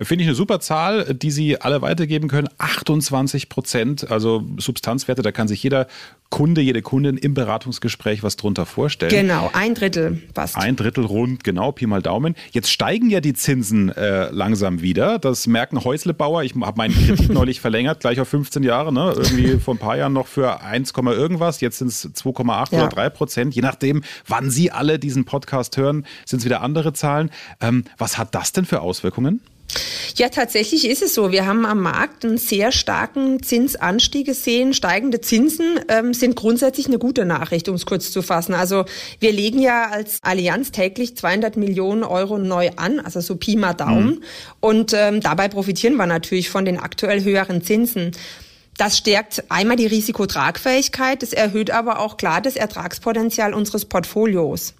Finde 0.00 0.22
ich 0.22 0.28
eine 0.28 0.34
super 0.34 0.60
Zahl, 0.60 1.14
die 1.14 1.30
Sie 1.30 1.60
alle 1.60 1.82
weitergeben 1.82 2.28
können. 2.28 2.48
28 2.58 3.48
Prozent, 3.48 4.10
also 4.10 4.44
Substanzwerte, 4.58 5.22
da 5.22 5.32
kann 5.32 5.48
sich 5.48 5.62
jeder 5.62 5.86
Kunde, 6.30 6.60
jede 6.60 6.82
Kundin 6.82 7.16
im 7.16 7.32
Beratungsgespräch 7.34 8.24
was 8.24 8.36
drunter 8.36 8.66
vorstellen. 8.66 9.10
Genau, 9.12 9.50
ein 9.52 9.74
Drittel 9.74 10.20
passt. 10.34 10.56
Ein 10.56 10.74
Drittel 10.74 11.04
rund, 11.04 11.44
genau, 11.44 11.70
Pi 11.70 11.86
mal 11.86 12.02
Daumen. 12.02 12.34
Jetzt 12.50 12.70
steigen 12.72 13.08
ja 13.08 13.20
die 13.20 13.34
Zinsen 13.34 13.90
äh, 13.90 14.30
langsam 14.30 14.82
wieder. 14.82 15.20
Das 15.20 15.46
merken 15.46 15.84
Häuslebauer. 15.84 16.42
Ich 16.42 16.54
habe 16.60 16.76
meinen 16.76 16.92
Kredit 16.94 17.28
neulich 17.32 17.60
verlängert, 17.60 18.00
gleich 18.00 18.18
auf 18.20 18.28
15 18.28 18.64
Jahre. 18.64 18.92
Ne? 18.92 19.14
Irgendwie 19.16 19.60
vor 19.60 19.74
ein 19.74 19.78
paar 19.78 19.96
Jahren 19.96 20.12
noch 20.12 20.26
für 20.26 20.60
1, 20.60 20.92
irgendwas. 20.96 21.60
Jetzt 21.60 21.78
sind 21.78 21.88
es 21.88 22.04
2,8 22.14 22.72
Ja. 22.74 22.80
oder 22.80 22.88
3 22.88 23.10
Prozent. 23.10 23.54
Je 23.54 23.62
nachdem, 23.62 24.02
wann 24.26 24.50
Sie 24.50 24.72
alle 24.72 24.98
diesen 24.98 25.24
Podcast 25.24 25.76
hören, 25.76 26.04
sind 26.24 26.40
es 26.40 26.44
wieder 26.44 26.62
andere 26.62 26.92
Zahlen. 26.94 27.30
Ähm, 27.60 27.84
was 27.96 28.18
hat 28.18 28.34
das 28.34 28.50
denn 28.52 28.64
für 28.64 28.80
Auswirkungen? 28.80 29.40
Ja, 30.16 30.28
tatsächlich 30.28 30.88
ist 30.88 31.02
es 31.02 31.12
so. 31.12 31.32
Wir 31.32 31.44
haben 31.44 31.66
am 31.66 31.80
Markt 31.80 32.24
einen 32.24 32.38
sehr 32.38 32.70
starken 32.70 33.42
Zinsanstieg 33.42 34.26
gesehen. 34.26 34.72
Steigende 34.72 35.20
Zinsen 35.20 35.80
ähm, 35.88 36.14
sind 36.14 36.36
grundsätzlich 36.36 36.86
eine 36.86 36.98
gute 36.98 37.24
Nachricht, 37.24 37.68
um 37.68 37.74
es 37.74 37.84
kurz 37.84 38.12
zu 38.12 38.22
fassen. 38.22 38.54
Also 38.54 38.84
wir 39.18 39.32
legen 39.32 39.60
ja 39.60 39.90
als 39.90 40.20
Allianz 40.22 40.70
täglich 40.70 41.16
200 41.16 41.56
Millionen 41.56 42.04
Euro 42.04 42.38
neu 42.38 42.70
an, 42.76 43.00
also 43.00 43.20
so 43.20 43.34
Pi 43.34 43.56
mal 43.56 43.74
Daumen. 43.74 44.06
Mhm. 44.06 44.22
Und 44.60 44.92
ähm, 44.92 45.20
dabei 45.20 45.48
profitieren 45.48 45.96
wir 45.96 46.06
natürlich 46.06 46.48
von 46.48 46.64
den 46.64 46.78
aktuell 46.78 47.24
höheren 47.24 47.62
Zinsen. 47.62 48.12
Das 48.76 48.98
stärkt 48.98 49.44
einmal 49.50 49.76
die 49.76 49.86
Risikotragfähigkeit, 49.86 51.22
es 51.22 51.32
erhöht 51.32 51.70
aber 51.70 52.00
auch 52.00 52.16
klar 52.16 52.40
das 52.40 52.56
Ertragspotenzial 52.56 53.54
unseres 53.54 53.84
Portfolios. 53.84 54.74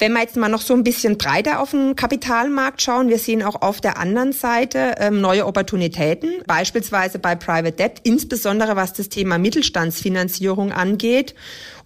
Wenn 0.00 0.14
wir 0.14 0.22
jetzt 0.22 0.36
mal 0.36 0.48
noch 0.48 0.62
so 0.62 0.72
ein 0.72 0.82
bisschen 0.82 1.18
breiter 1.18 1.60
auf 1.60 1.72
den 1.72 1.94
Kapitalmarkt 1.94 2.80
schauen, 2.80 3.10
wir 3.10 3.18
sehen 3.18 3.42
auch 3.42 3.60
auf 3.60 3.82
der 3.82 3.98
anderen 3.98 4.32
Seite 4.32 4.94
ähm, 4.98 5.20
neue 5.20 5.46
Opportunitäten, 5.46 6.42
beispielsweise 6.46 7.18
bei 7.18 7.34
Private 7.34 7.72
Debt, 7.72 8.00
insbesondere 8.02 8.76
was 8.76 8.94
das 8.94 9.10
Thema 9.10 9.36
Mittelstandsfinanzierung 9.36 10.72
angeht. 10.72 11.34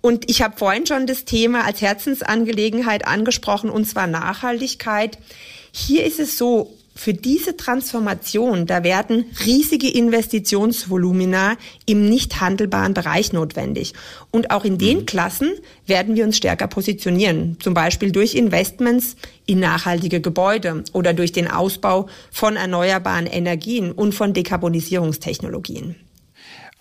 Und 0.00 0.30
ich 0.30 0.42
habe 0.42 0.56
vorhin 0.56 0.86
schon 0.86 1.08
das 1.08 1.24
Thema 1.24 1.64
als 1.64 1.80
Herzensangelegenheit 1.80 3.04
angesprochen, 3.04 3.68
und 3.68 3.84
zwar 3.84 4.06
Nachhaltigkeit. 4.06 5.18
Hier 5.72 6.04
ist 6.04 6.20
es 6.20 6.38
so, 6.38 6.72
für 6.94 7.12
diese 7.12 7.56
Transformation, 7.56 8.66
da 8.66 8.84
werden 8.84 9.26
riesige 9.44 9.88
Investitionsvolumina 9.90 11.56
im 11.86 12.08
nicht 12.08 12.40
handelbaren 12.40 12.94
Bereich 12.94 13.32
notwendig. 13.32 13.94
Und 14.30 14.50
auch 14.50 14.64
in 14.64 14.78
den 14.78 14.98
mhm. 14.98 15.06
Klassen 15.06 15.52
werden 15.86 16.14
wir 16.14 16.24
uns 16.24 16.36
stärker 16.36 16.68
positionieren. 16.68 17.56
Zum 17.60 17.74
Beispiel 17.74 18.12
durch 18.12 18.34
Investments 18.34 19.16
in 19.46 19.58
nachhaltige 19.58 20.20
Gebäude 20.20 20.84
oder 20.92 21.12
durch 21.12 21.32
den 21.32 21.50
Ausbau 21.50 22.08
von 22.30 22.56
erneuerbaren 22.56 23.26
Energien 23.26 23.90
und 23.90 24.14
von 24.14 24.32
Dekarbonisierungstechnologien. 24.32 25.96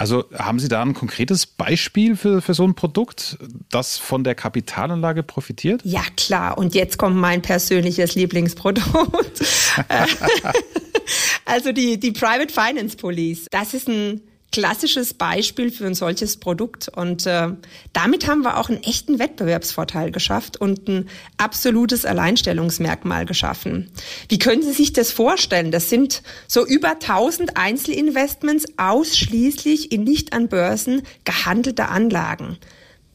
Also 0.03 0.25
haben 0.37 0.59
Sie 0.59 0.67
da 0.67 0.81
ein 0.81 0.93
konkretes 0.93 1.45
Beispiel 1.45 2.17
für, 2.17 2.41
für 2.41 2.53
so 2.53 2.65
ein 2.65 2.75
Produkt, 2.75 3.37
das 3.69 3.97
von 3.97 4.25
der 4.25 4.35
Kapitalanlage 4.35 5.23
profitiert? 5.23 5.79
Ja, 5.85 6.01
klar. 6.17 6.57
Und 6.57 6.75
jetzt 6.75 6.97
kommt 6.97 7.15
mein 7.15 7.41
persönliches 7.41 8.13
Lieblingsprodukt. 8.13 8.83
also 11.45 11.71
die, 11.71 12.01
die 12.01 12.11
Private 12.11 12.51
Finance 12.51 12.97
Police. 12.97 13.45
Das 13.49 13.73
ist 13.73 13.87
ein 13.87 14.19
klassisches 14.53 15.15
Beispiel 15.15 15.71
für 15.71 15.87
ein 15.87 15.95
solches 15.95 16.37
Produkt. 16.37 16.87
Und 16.87 17.25
äh, 17.25 17.49
damit 17.91 18.27
haben 18.27 18.43
wir 18.43 18.57
auch 18.57 18.69
einen 18.69 18.83
echten 18.83 19.19
Wettbewerbsvorteil 19.19 20.11
geschafft 20.11 20.57
und 20.57 20.87
ein 20.87 21.09
absolutes 21.37 22.05
Alleinstellungsmerkmal 22.05 23.25
geschaffen. 23.25 23.91
Wie 24.29 24.37
können 24.37 24.61
Sie 24.61 24.71
sich 24.71 24.93
das 24.93 25.11
vorstellen? 25.11 25.71
Das 25.71 25.89
sind 25.89 26.21
so 26.47 26.65
über 26.65 26.91
1000 26.91 27.57
Einzelinvestments 27.57 28.65
ausschließlich 28.77 29.91
in 29.91 30.03
nicht 30.03 30.33
an 30.33 30.47
Börsen 30.47 31.01
gehandelte 31.25 31.89
Anlagen. 31.89 32.57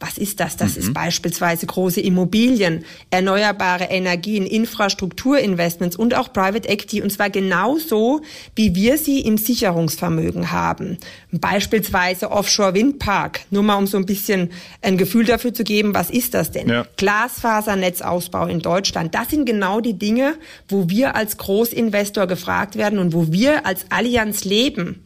Was 0.00 0.16
ist 0.16 0.38
das? 0.38 0.56
Das 0.56 0.76
mhm. 0.76 0.82
ist 0.82 0.94
beispielsweise 0.94 1.66
große 1.66 2.00
Immobilien, 2.00 2.84
erneuerbare 3.10 3.84
Energien, 3.84 4.46
Infrastrukturinvestments 4.46 5.96
und 5.96 6.14
auch 6.14 6.32
Private 6.32 6.68
Equity 6.68 7.02
und 7.02 7.10
zwar 7.10 7.30
genauso, 7.30 8.20
wie 8.54 8.74
wir 8.74 8.96
sie 8.98 9.20
im 9.20 9.38
Sicherungsvermögen 9.38 10.52
haben. 10.52 10.98
Beispielsweise 11.32 12.30
Offshore 12.30 12.74
Windpark. 12.74 13.40
Nur 13.50 13.64
mal 13.64 13.76
um 13.76 13.86
so 13.86 13.96
ein 13.96 14.06
bisschen 14.06 14.50
ein 14.82 14.98
Gefühl 14.98 15.24
dafür 15.24 15.52
zu 15.52 15.64
geben, 15.64 15.94
was 15.94 16.10
ist 16.10 16.34
das 16.34 16.52
denn? 16.52 16.68
Ja. 16.68 16.86
Glasfasernetzausbau 16.96 18.46
in 18.46 18.60
Deutschland. 18.60 19.14
Das 19.14 19.30
sind 19.30 19.46
genau 19.46 19.80
die 19.80 19.98
Dinge, 19.98 20.36
wo 20.68 20.88
wir 20.88 21.16
als 21.16 21.36
Großinvestor 21.38 22.26
gefragt 22.26 22.76
werden 22.76 22.98
und 22.98 23.12
wo 23.12 23.32
wir 23.32 23.66
als 23.66 23.86
Allianz 23.90 24.44
leben 24.44 25.02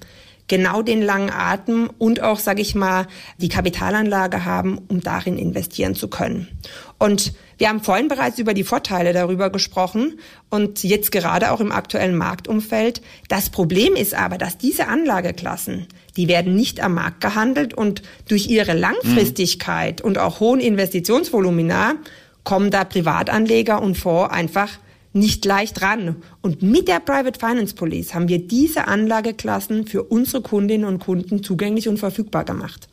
genau 0.49 0.83
den 0.83 1.03
langen 1.03 1.31
Atem 1.31 1.91
und 1.99 2.21
auch, 2.21 2.39
sage 2.39 2.61
ich 2.61 2.75
mal, 2.75 3.07
die 3.39 3.49
Kapitalanlage 3.49 4.45
haben, 4.45 4.79
um 4.89 5.01
darin 5.01 5.39
investieren 5.39 5.95
zu 5.95 6.09
können. 6.09 6.49
Und 6.99 7.33
wir 7.59 7.69
haben 7.69 7.83
vorhin 7.83 8.09
bereits 8.09 8.39
über 8.39 8.55
die 8.55 8.65
Vorteile 8.65 9.13
darüber 9.13 9.51
gesprochen 9.51 10.19
und 10.51 10.83
jetzt 10.83 11.13
gerade 11.13 11.53
auch 11.53 11.61
im 11.61 11.73
aktuellen 11.73 12.17
Marktumfeld. 12.17 13.03
Das 13.29 13.51
Problem 13.51 13.95
ist 13.95 14.15
aber, 14.15 14.37
dass 14.37 14.59
diese 14.59 14.89
Anlageklassen, 14.89 15.87
die 16.17 16.29
werden 16.29 16.55
nicht 16.57 16.83
am 16.83 16.95
Markt 16.95 17.21
gehandelt 17.21 17.73
und 17.73 18.03
durch 18.29 18.49
ihre 18.49 18.75
Langfristigkeit 18.75 20.01
mhm. 20.01 20.07
und 20.07 20.19
auch 20.19 20.41
hohen 20.41 20.61
Investitionsvolumina 20.61 21.95
kommen 22.45 22.71
da 22.71 22.85
Privatanleger 22.85 23.81
und 23.81 23.97
Fonds 23.97 24.33
einfach 24.33 24.71
nicht 25.13 25.45
leicht 25.45 25.83
ran. 25.83 26.17
Und 26.41 26.63
mit 26.63 26.89
der 26.89 27.01
Private 27.01 27.39
Finance 27.39 27.75
Police 27.75 28.15
haben 28.15 28.29
wir 28.29 28.47
diese 28.47 28.89
Anlageklassen 28.89 29.87
für 29.87 30.03
unsere 30.05 30.43
Kundinnen 30.43 30.87
und 30.87 30.99
Kunden 30.99 31.43
zugänglich 31.43 31.89
und 31.89 31.99
verfügbar 31.99 32.45
gemacht. 32.45 32.89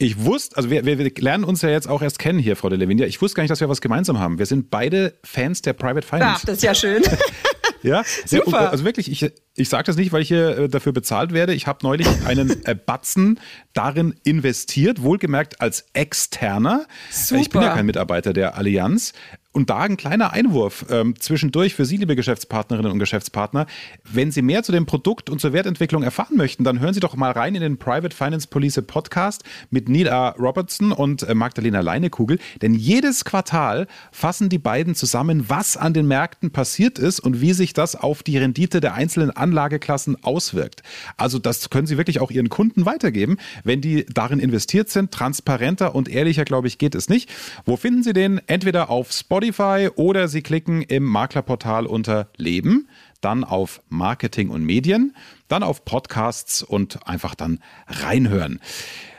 Ich 0.00 0.24
wusste, 0.24 0.56
also 0.56 0.70
wir, 0.70 0.84
wir, 0.86 1.10
lernen 1.18 1.42
uns 1.42 1.60
ja 1.62 1.70
jetzt 1.70 1.88
auch 1.88 2.02
erst 2.02 2.20
kennen 2.20 2.38
hier, 2.38 2.54
Frau 2.54 2.68
de 2.68 2.78
Levinia. 2.78 3.06
Ich 3.06 3.20
wusste 3.20 3.34
gar 3.34 3.42
nicht, 3.42 3.50
dass 3.50 3.60
wir 3.60 3.68
was 3.68 3.80
gemeinsam 3.80 4.20
haben. 4.20 4.38
Wir 4.38 4.46
sind 4.46 4.70
beide 4.70 5.14
Fans 5.24 5.60
der 5.60 5.72
Private 5.72 6.06
Finance. 6.06 6.34
Ach, 6.36 6.44
das 6.44 6.58
ist 6.58 6.62
ja 6.62 6.72
schön. 6.72 7.02
ja, 7.82 8.04
super. 8.24 8.70
Also 8.70 8.84
wirklich, 8.84 9.10
ich, 9.10 9.32
ich 9.58 9.68
sage 9.68 9.84
das 9.84 9.96
nicht, 9.96 10.12
weil 10.12 10.22
ich 10.22 10.28
hier 10.28 10.58
äh, 10.58 10.68
dafür 10.68 10.92
bezahlt 10.92 11.32
werde. 11.32 11.52
Ich 11.52 11.66
habe 11.66 11.80
neulich 11.82 12.06
einen 12.26 12.64
äh, 12.64 12.74
Batzen 12.74 13.40
darin 13.74 14.14
investiert, 14.24 15.02
wohlgemerkt 15.02 15.60
als 15.60 15.86
externer. 15.92 16.86
Super. 17.10 17.40
Ich 17.40 17.50
bin 17.50 17.62
ja 17.62 17.74
kein 17.74 17.86
Mitarbeiter 17.86 18.32
der 18.32 18.56
Allianz. 18.56 19.12
Und 19.58 19.70
da 19.70 19.78
ein 19.78 19.96
kleiner 19.96 20.32
Einwurf 20.32 20.84
ähm, 20.90 21.14
zwischendurch 21.18 21.74
für 21.74 21.86
Sie, 21.86 21.96
liebe 21.96 22.14
Geschäftspartnerinnen 22.14 22.92
und 22.92 22.98
Geschäftspartner. 22.98 23.66
Wenn 24.04 24.30
Sie 24.30 24.42
mehr 24.42 24.62
zu 24.62 24.72
dem 24.72 24.84
Produkt 24.84 25.30
und 25.30 25.40
zur 25.40 25.52
Wertentwicklung 25.52 26.02
erfahren 26.02 26.36
möchten, 26.36 26.64
dann 26.64 26.78
hören 26.78 26.92
Sie 26.92 27.00
doch 27.00 27.16
mal 27.16 27.32
rein 27.32 27.54
in 27.54 27.62
den 27.62 27.78
Private 27.78 28.14
Finance 28.14 28.46
Police 28.46 28.80
Podcast 28.86 29.42
mit 29.70 29.88
Neil 29.88 30.10
A. 30.10 30.28
Robertson 30.38 30.92
und 30.92 31.22
äh, 31.22 31.34
Magdalena 31.34 31.80
Leinekugel. 31.80 32.38
Denn 32.60 32.74
jedes 32.74 33.24
Quartal 33.24 33.88
fassen 34.12 34.48
die 34.50 34.58
beiden 34.58 34.94
zusammen, 34.94 35.48
was 35.48 35.76
an 35.76 35.94
den 35.94 36.06
Märkten 36.06 36.52
passiert 36.52 36.98
ist 36.98 37.18
und 37.18 37.40
wie 37.40 37.54
sich 37.54 37.72
das 37.72 37.96
auf 37.96 38.22
die 38.22 38.36
Rendite 38.36 38.80
der 38.80 38.94
einzelnen 38.94 39.30
Anlageklassen 39.48 40.22
auswirkt. 40.22 40.82
Also 41.16 41.38
das 41.38 41.70
können 41.70 41.86
Sie 41.86 41.96
wirklich 41.96 42.20
auch 42.20 42.30
Ihren 42.30 42.48
Kunden 42.50 42.84
weitergeben, 42.84 43.38
wenn 43.64 43.80
die 43.80 44.04
darin 44.06 44.38
investiert 44.38 44.90
sind. 44.90 45.10
Transparenter 45.10 45.94
und 45.94 46.08
ehrlicher, 46.08 46.44
glaube 46.44 46.68
ich, 46.68 46.78
geht 46.78 46.94
es 46.94 47.08
nicht. 47.08 47.30
Wo 47.64 47.76
finden 47.76 48.02
Sie 48.02 48.12
den? 48.12 48.40
Entweder 48.46 48.90
auf 48.90 49.12
Spotify 49.12 49.88
oder 49.94 50.28
Sie 50.28 50.42
klicken 50.42 50.82
im 50.82 51.04
Maklerportal 51.04 51.86
unter 51.86 52.28
Leben, 52.36 52.88
dann 53.20 53.42
auf 53.42 53.80
Marketing 53.88 54.50
und 54.50 54.64
Medien, 54.64 55.14
dann 55.48 55.62
auf 55.62 55.84
Podcasts 55.84 56.62
und 56.62 57.06
einfach 57.06 57.34
dann 57.34 57.60
reinhören. 57.86 58.60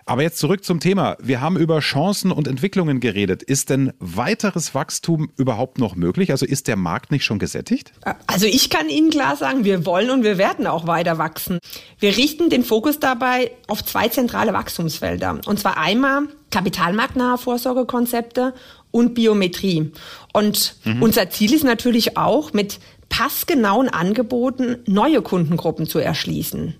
Aber 0.10 0.24
jetzt 0.24 0.40
zurück 0.40 0.66
zum 0.66 0.80
Thema. 0.80 1.18
Wir 1.22 1.40
haben 1.40 1.56
über 1.56 1.80
Chancen 1.82 2.32
und 2.32 2.48
Entwicklungen 2.48 3.00
geredet. 3.00 3.44
Ist 3.44 3.70
denn 3.70 3.94
weiteres 4.00 4.74
Wachstum 4.74 5.30
überhaupt 5.38 5.78
noch 5.78 5.96
möglich? 5.96 6.32
Also 6.32 6.48
ist 6.48 6.68
der 6.68 6.78
Markt 6.78 7.12
nicht 7.12 7.24
schon 7.24 7.38
gesättigt? 7.38 7.94
Also 8.26 8.48
ich 8.48 8.72
kann 8.72 8.90
Ihnen 8.90 9.12
klar 9.12 9.36
sagen, 9.36 9.66
wir 9.66 9.86
wollen 9.86 10.10
und 10.10 10.24
wir 10.24 10.40
werden 10.40 10.66
auch 10.66 10.88
weiter 10.88 11.20
wachsen. 11.20 11.60
Wir 12.00 12.18
richten 12.18 12.50
den 12.50 12.64
Fokus 12.64 13.00
dabei 13.00 13.52
auf 13.68 13.86
zwei 13.86 14.08
zentrale 14.08 14.52
Wachstumsfelder. 14.52 15.42
Und 15.46 15.60
zwar 15.60 15.78
einmal 15.78 16.24
kapitalmarktnahe 16.50 17.38
Vorsorgekonzepte 17.38 18.56
und 18.90 19.14
Biometrie. 19.14 19.92
Und 20.34 20.76
mhm. 20.86 21.04
unser 21.04 21.30
Ziel 21.30 21.54
ist 21.54 21.64
natürlich 21.64 22.18
auch, 22.18 22.52
mit 22.52 22.80
passgenauen 23.10 23.90
Angeboten 23.90 24.78
neue 24.88 25.22
Kundengruppen 25.22 25.86
zu 25.86 26.00
erschließen. 26.00 26.76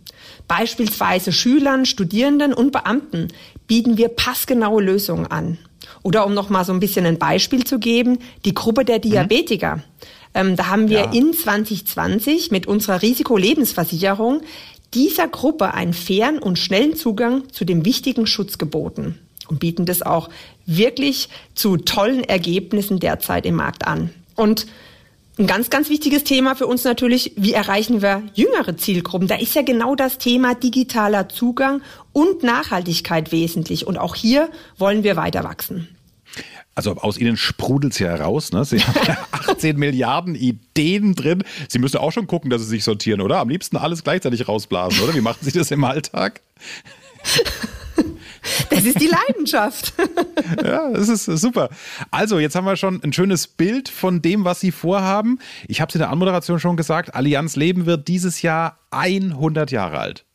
Beispielsweise 0.50 1.32
Schülern, 1.32 1.86
Studierenden 1.86 2.54
und 2.54 2.72
Beamten 2.72 3.30
bieten 3.68 3.98
wir 3.98 4.10
passgenaue 4.10 4.82
Lösungen 4.82 5.28
an. 5.28 5.60
Oder 6.02 6.26
um 6.26 6.34
noch 6.34 6.50
mal 6.50 6.66
so 6.66 6.74
ein 6.74 6.80
bisschen 6.80 7.06
ein 7.06 7.20
Beispiel 7.20 7.64
zu 7.64 7.78
geben, 7.78 8.18
die 8.46 8.56
Gruppe 8.56 8.84
der 8.84 8.98
mhm. 8.98 9.02
Diabetiker. 9.02 9.76
Mhm. 9.78 9.82
Ähm, 10.34 10.56
da 10.56 10.68
haben 10.68 10.90
wir 10.90 11.00
ja. 11.00 11.12
in 11.12 11.34
2020 11.34 12.50
mit 12.50 12.66
unserer 12.66 13.02
Risikolebensversicherung 13.02 14.42
dieser 14.96 15.28
Gruppe 15.28 15.76
einen 15.76 15.94
fairen 15.94 16.40
und 16.40 16.58
schnellen 16.58 16.96
Zugang 16.96 17.52
zu 17.52 17.64
dem 17.64 17.86
wichtigen 17.86 18.26
Schutz 18.26 18.58
geboten 18.58 19.20
und 19.50 19.60
bieten 19.60 19.86
das 19.86 20.02
auch 20.02 20.30
wirklich 20.66 21.30
zu 21.54 21.78
tollen 21.78 22.24
Ergebnissen 22.24 23.00
derzeit 23.00 23.46
im 23.46 23.56
Markt 23.56 23.86
an. 23.86 24.10
Und 24.36 24.66
ein 25.40 25.48
ganz, 25.48 25.70
ganz 25.70 25.90
wichtiges 25.90 26.26
Thema 26.26 26.56
für 26.56 26.68
uns 26.68 26.84
natürlich, 26.84 27.32
wie 27.38 27.54
erreichen 27.54 28.02
wir 28.02 28.24
jüngere 28.34 28.76
Zielgruppen? 28.76 29.28
Da 29.28 29.36
ist 29.36 29.56
ja 29.56 29.62
genau 29.62 29.96
das 29.96 30.18
Thema 30.18 30.54
digitaler 30.54 31.30
Zugang 31.30 31.82
und 32.12 32.44
Nachhaltigkeit 32.44 33.32
wesentlich. 33.32 33.88
Und 33.88 33.98
auch 33.98 34.16
hier 34.16 34.50
wollen 34.78 35.04
wir 35.04 35.16
weiter 35.16 35.46
wachsen. 35.46 35.88
Also 36.76 36.96
aus 36.96 37.18
Ihnen 37.18 37.38
sprudelt 37.38 37.94
es 37.94 38.00
ja 38.00 38.10
heraus. 38.10 38.52
Ne? 38.52 38.66
Sie 38.66 38.84
haben 38.84 39.00
ja 39.08 39.18
18 39.32 39.78
Milliarden 39.78 40.36
Ideen 40.36 41.16
drin. 41.16 41.44
Sie 41.70 41.80
müssen 41.80 41.98
auch 41.98 42.12
schon 42.12 42.28
gucken, 42.28 42.50
dass 42.50 42.62
Sie 42.62 42.68
sich 42.68 42.84
sortieren, 42.84 43.22
oder? 43.22 43.40
Am 43.40 43.50
liebsten 43.50 43.78
alles 43.78 44.04
gleichzeitig 44.04 44.48
rausblasen, 44.48 45.02
oder? 45.02 45.16
Wie 45.16 45.22
machen 45.22 45.40
Sie 45.42 45.52
das 45.52 45.72
im 45.72 45.84
Alltag? 45.86 46.42
Das 48.70 48.86
ist 48.86 49.00
die 49.00 49.08
Leidenschaft. 49.08 49.94
ja, 50.64 50.90
das 50.92 51.10
ist 51.10 51.26
super. 51.26 51.70
Also, 52.12 52.40
jetzt 52.40 52.56
haben 52.56 52.66
wir 52.66 52.76
schon 52.76 53.02
ein 53.04 53.14
schönes 53.14 53.48
Bild 53.48 53.90
von 53.90 54.22
dem, 54.22 54.46
was 54.46 54.60
Sie 54.60 54.72
vorhaben. 54.72 55.40
Ich 55.68 55.82
habe 55.82 55.90
es 55.90 55.96
in 55.96 56.00
der 56.00 56.10
Anmoderation 56.10 56.60
schon 56.60 56.78
gesagt, 56.78 57.16
Allianz 57.16 57.56
Leben 57.56 57.86
wird 57.86 58.08
dieses 58.08 58.42
Jahr 58.42 58.80
100 58.92 59.72
Jahre 59.72 60.00
alt. 60.00 60.26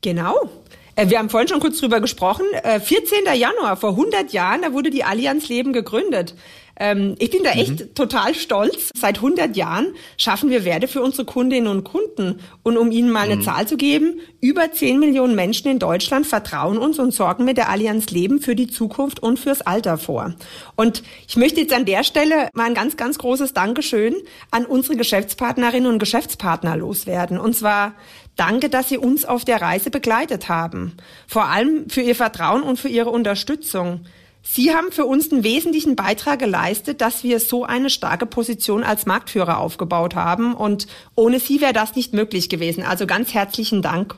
Genau. 0.00 0.50
Äh, 0.98 1.10
wir 1.10 1.18
haben 1.18 1.30
vorhin 1.30 1.48
schon 1.48 1.60
kurz 1.60 1.78
drüber 1.78 2.00
gesprochen. 2.00 2.44
14. 2.62 3.26
Äh, 3.26 3.36
Januar, 3.36 3.76
vor 3.76 3.90
100 3.90 4.32
Jahren, 4.32 4.62
da 4.62 4.72
wurde 4.72 4.90
die 4.90 5.04
Allianz 5.04 5.48
Leben 5.48 5.72
gegründet. 5.72 6.34
Ähm, 6.80 7.14
ich 7.18 7.30
bin 7.30 7.42
da 7.42 7.50
echt 7.50 7.80
mhm. 7.80 7.94
total 7.94 8.34
stolz. 8.34 8.90
Seit 8.96 9.16
100 9.16 9.56
Jahren 9.56 9.94
schaffen 10.16 10.50
wir 10.50 10.64
Werte 10.64 10.88
für 10.88 11.02
unsere 11.02 11.24
Kundinnen 11.24 11.68
und 11.68 11.84
Kunden. 11.84 12.40
Und 12.62 12.76
um 12.76 12.90
Ihnen 12.90 13.10
mal 13.10 13.24
eine 13.24 13.36
mhm. 13.36 13.42
Zahl 13.42 13.66
zu 13.68 13.76
geben, 13.76 14.20
über 14.40 14.72
10 14.72 14.98
Millionen 14.98 15.34
Menschen 15.34 15.70
in 15.70 15.78
Deutschland 15.78 16.26
vertrauen 16.26 16.78
uns 16.78 16.98
und 16.98 17.12
sorgen 17.12 17.44
mit 17.44 17.56
der 17.56 17.68
Allianz 17.68 18.10
Leben 18.10 18.40
für 18.40 18.54
die 18.54 18.68
Zukunft 18.68 19.20
und 19.20 19.38
fürs 19.38 19.60
Alter 19.62 19.98
vor. 19.98 20.34
Und 20.76 21.02
ich 21.28 21.36
möchte 21.36 21.60
jetzt 21.60 21.72
an 21.72 21.84
der 21.84 22.02
Stelle 22.04 22.48
mal 22.54 22.66
ein 22.66 22.74
ganz, 22.74 22.96
ganz 22.96 23.18
großes 23.18 23.52
Dankeschön 23.52 24.16
an 24.50 24.64
unsere 24.64 24.96
Geschäftspartnerinnen 24.96 25.90
und 25.90 25.98
Geschäftspartner 25.98 26.76
loswerden. 26.76 27.38
Und 27.38 27.54
zwar 27.54 27.94
Danke, 28.38 28.68
dass 28.68 28.88
Sie 28.88 28.98
uns 28.98 29.24
auf 29.24 29.44
der 29.44 29.60
Reise 29.60 29.90
begleitet 29.90 30.48
haben. 30.48 30.96
Vor 31.26 31.46
allem 31.46 31.90
für 31.90 32.02
Ihr 32.02 32.14
Vertrauen 32.14 32.62
und 32.62 32.78
für 32.78 32.88
Ihre 32.88 33.10
Unterstützung. 33.10 34.02
Sie 34.42 34.72
haben 34.72 34.92
für 34.92 35.06
uns 35.06 35.32
einen 35.32 35.42
wesentlichen 35.42 35.96
Beitrag 35.96 36.38
geleistet, 36.38 37.00
dass 37.00 37.24
wir 37.24 37.40
so 37.40 37.64
eine 37.64 37.90
starke 37.90 38.26
Position 38.26 38.84
als 38.84 39.06
Marktführer 39.06 39.58
aufgebaut 39.58 40.14
haben. 40.14 40.54
Und 40.54 40.86
ohne 41.16 41.40
Sie 41.40 41.60
wäre 41.60 41.72
das 41.72 41.96
nicht 41.96 42.14
möglich 42.14 42.48
gewesen. 42.48 42.84
Also 42.84 43.08
ganz 43.08 43.34
herzlichen 43.34 43.82
Dank. 43.82 44.14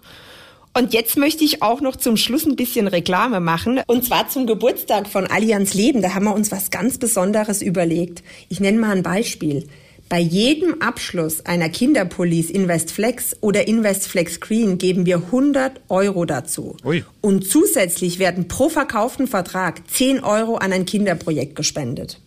Und 0.76 0.92
jetzt 0.92 1.16
möchte 1.16 1.42
ich 1.42 1.62
auch 1.62 1.80
noch 1.80 1.96
zum 1.96 2.18
Schluss 2.18 2.44
ein 2.44 2.56
bisschen 2.56 2.88
Reklame 2.88 3.40
machen. 3.40 3.80
Und 3.86 4.04
zwar 4.04 4.28
zum 4.28 4.46
Geburtstag 4.46 5.08
von 5.08 5.28
Allianz 5.28 5.72
Leben. 5.72 6.02
Da 6.02 6.14
haben 6.14 6.26
wir 6.26 6.34
uns 6.34 6.52
was 6.52 6.70
ganz 6.70 6.98
Besonderes 6.98 7.62
überlegt. 7.62 8.22
Ich 8.50 8.60
nenne 8.60 8.78
mal 8.78 8.94
ein 8.94 9.02
Beispiel. 9.02 9.66
Bei 10.10 10.18
jedem 10.18 10.82
Abschluss 10.82 11.46
einer 11.46 11.68
Kinderpolice 11.68 12.52
Investflex 12.52 13.36
oder 13.42 13.68
Investflex 13.68 14.40
Green 14.40 14.76
geben 14.76 15.06
wir 15.06 15.18
100 15.18 15.82
Euro 15.88 16.24
dazu. 16.24 16.76
Ui. 16.84 17.04
Und 17.20 17.46
zusätzlich 17.46 18.18
werden 18.18 18.48
pro 18.48 18.68
verkauften 18.68 19.28
Vertrag 19.28 19.88
10 19.88 20.24
Euro 20.24 20.56
an 20.56 20.72
ein 20.72 20.84
Kinderprojekt 20.84 21.54
gespendet. 21.54 22.20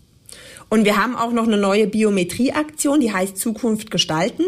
Und 0.70 0.86
wir 0.86 0.96
haben 0.96 1.18
auch 1.18 1.34
noch 1.34 1.46
eine 1.46 1.58
neue 1.58 1.86
Biometrieaktion, 1.88 3.02
die 3.02 3.12
heißt 3.12 3.38
Zukunft 3.38 3.92
gestalten. 3.92 4.46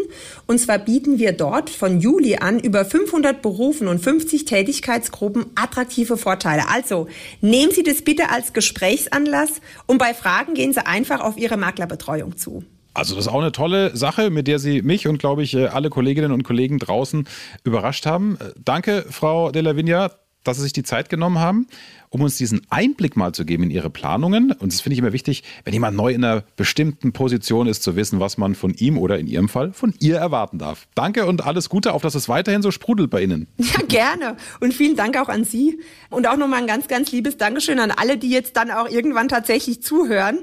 Und 0.47 0.59
zwar 0.59 0.79
bieten 0.79 1.19
wir 1.19 1.33
dort 1.33 1.69
von 1.69 1.99
Juli 1.99 2.37
an 2.37 2.61
über 2.61 2.85
500 2.85 3.41
Berufen 3.41 3.89
und 3.89 3.99
50 3.99 4.45
Tätigkeitsgruppen 4.45 5.47
attraktive 5.55 6.15
Vorteile. 6.15 6.69
Also 6.69 7.09
nehmen 7.41 7.73
Sie 7.73 7.83
das 7.83 8.01
bitte 8.01 8.29
als 8.29 8.53
Gesprächsanlass 8.53 9.59
und 9.87 9.97
bei 9.97 10.13
Fragen 10.13 10.53
gehen 10.53 10.71
Sie 10.71 10.85
einfach 10.85 11.19
auf 11.19 11.37
Ihre 11.37 11.57
Maklerbetreuung 11.57 12.37
zu. 12.37 12.63
Also 12.95 13.15
das 13.15 13.25
ist 13.25 13.31
auch 13.31 13.41
eine 13.41 13.51
tolle 13.51 13.95
Sache, 13.95 14.29
mit 14.29 14.47
der 14.47 14.57
Sie 14.57 14.81
mich 14.81 15.07
und 15.07 15.17
glaube 15.17 15.43
ich 15.43 15.53
äh, 15.53 15.67
alle 15.67 15.89
Kolleginnen 15.89 16.31
und 16.31 16.43
Kollegen 16.43 16.79
draußen 16.79 17.27
überrascht 17.65 18.05
haben. 18.05 18.37
Äh, 18.39 18.51
danke, 18.63 19.05
Frau 19.09 19.51
De 19.51 19.61
La 19.61 19.75
Vigna, 19.75 20.11
dass 20.45 20.57
Sie 20.57 20.63
sich 20.63 20.73
die 20.73 20.83
Zeit 20.83 21.09
genommen 21.09 21.39
haben, 21.39 21.67
um 22.15 22.21
uns 22.21 22.37
diesen 22.37 22.61
Einblick 22.69 23.17
mal 23.17 23.33
zu 23.33 23.43
geben 23.43 23.63
in 23.63 23.71
Ihre 23.71 23.89
Planungen. 23.89 24.53
Und 24.53 24.71
das 24.71 24.79
finde 24.79 24.93
ich 24.93 24.99
immer 24.99 25.11
wichtig, 25.11 25.43
wenn 25.65 25.73
jemand 25.73 25.97
neu 25.97 26.13
in 26.13 26.23
einer 26.23 26.45
bestimmten 26.55 27.11
Position 27.11 27.67
ist, 27.67 27.83
zu 27.83 27.97
wissen, 27.97 28.21
was 28.21 28.37
man 28.37 28.55
von 28.55 28.73
ihm 28.73 28.97
oder 28.97 29.19
in 29.19 29.27
Ihrem 29.27 29.49
Fall 29.49 29.73
von 29.73 29.93
ihr 29.99 30.15
erwarten 30.15 30.57
darf. 30.57 30.87
Danke 30.95 31.25
und 31.25 31.45
alles 31.45 31.67
Gute, 31.67 31.91
auf 31.91 32.03
dass 32.03 32.15
es 32.15 32.29
weiterhin 32.29 32.61
so 32.61 32.71
sprudelt 32.71 33.09
bei 33.09 33.21
Ihnen. 33.21 33.47
Ja, 33.75 33.81
gerne. 33.87 34.37
Und 34.61 34.73
vielen 34.73 34.95
Dank 34.95 35.17
auch 35.17 35.27
an 35.27 35.43
Sie. 35.43 35.81
Und 36.09 36.27
auch 36.27 36.37
nochmal 36.37 36.61
ein 36.61 36.67
ganz, 36.67 36.87
ganz 36.87 37.11
liebes 37.11 37.35
Dankeschön 37.35 37.79
an 37.79 37.91
alle, 37.91 38.17
die 38.17 38.29
jetzt 38.29 38.55
dann 38.55 38.71
auch 38.71 38.89
irgendwann 38.89 39.27
tatsächlich 39.27 39.81
zuhören. 39.81 40.37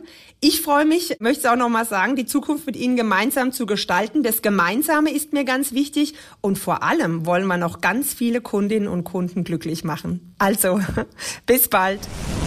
Ich 0.45 0.61
freue 0.61 0.85
mich, 0.85 1.19
möchte 1.21 1.47
es 1.47 1.47
auch 1.47 1.57
nochmal 1.57 1.87
sagen, 1.87 2.17
die 2.17 2.26
Zukunft 2.26 2.67
mit 2.67 2.75
Ihnen 2.75 2.97
gemeinsam 2.97 3.52
zu 3.52 3.64
gestalten. 3.64 4.25
Das 4.25 4.43
Gemeinsame 4.43 5.12
ist 5.12 5.33
mir 5.33 5.45
ganz 5.45 5.73
wichtig 5.73 6.14
und 6.41 6.59
vor 6.59 6.83
allem 6.83 7.26
wollen 7.26 7.47
wir 7.47 7.59
noch 7.59 7.81
ganz 7.81 8.12
viele 8.12 8.41
Kundinnen 8.41 8.88
und 8.88 9.05
Kunden 9.05 9.45
glücklich 9.45 9.85
machen. 9.85 10.35
Also, 10.38 10.81
bis 11.47 11.62
bald. 11.69 12.00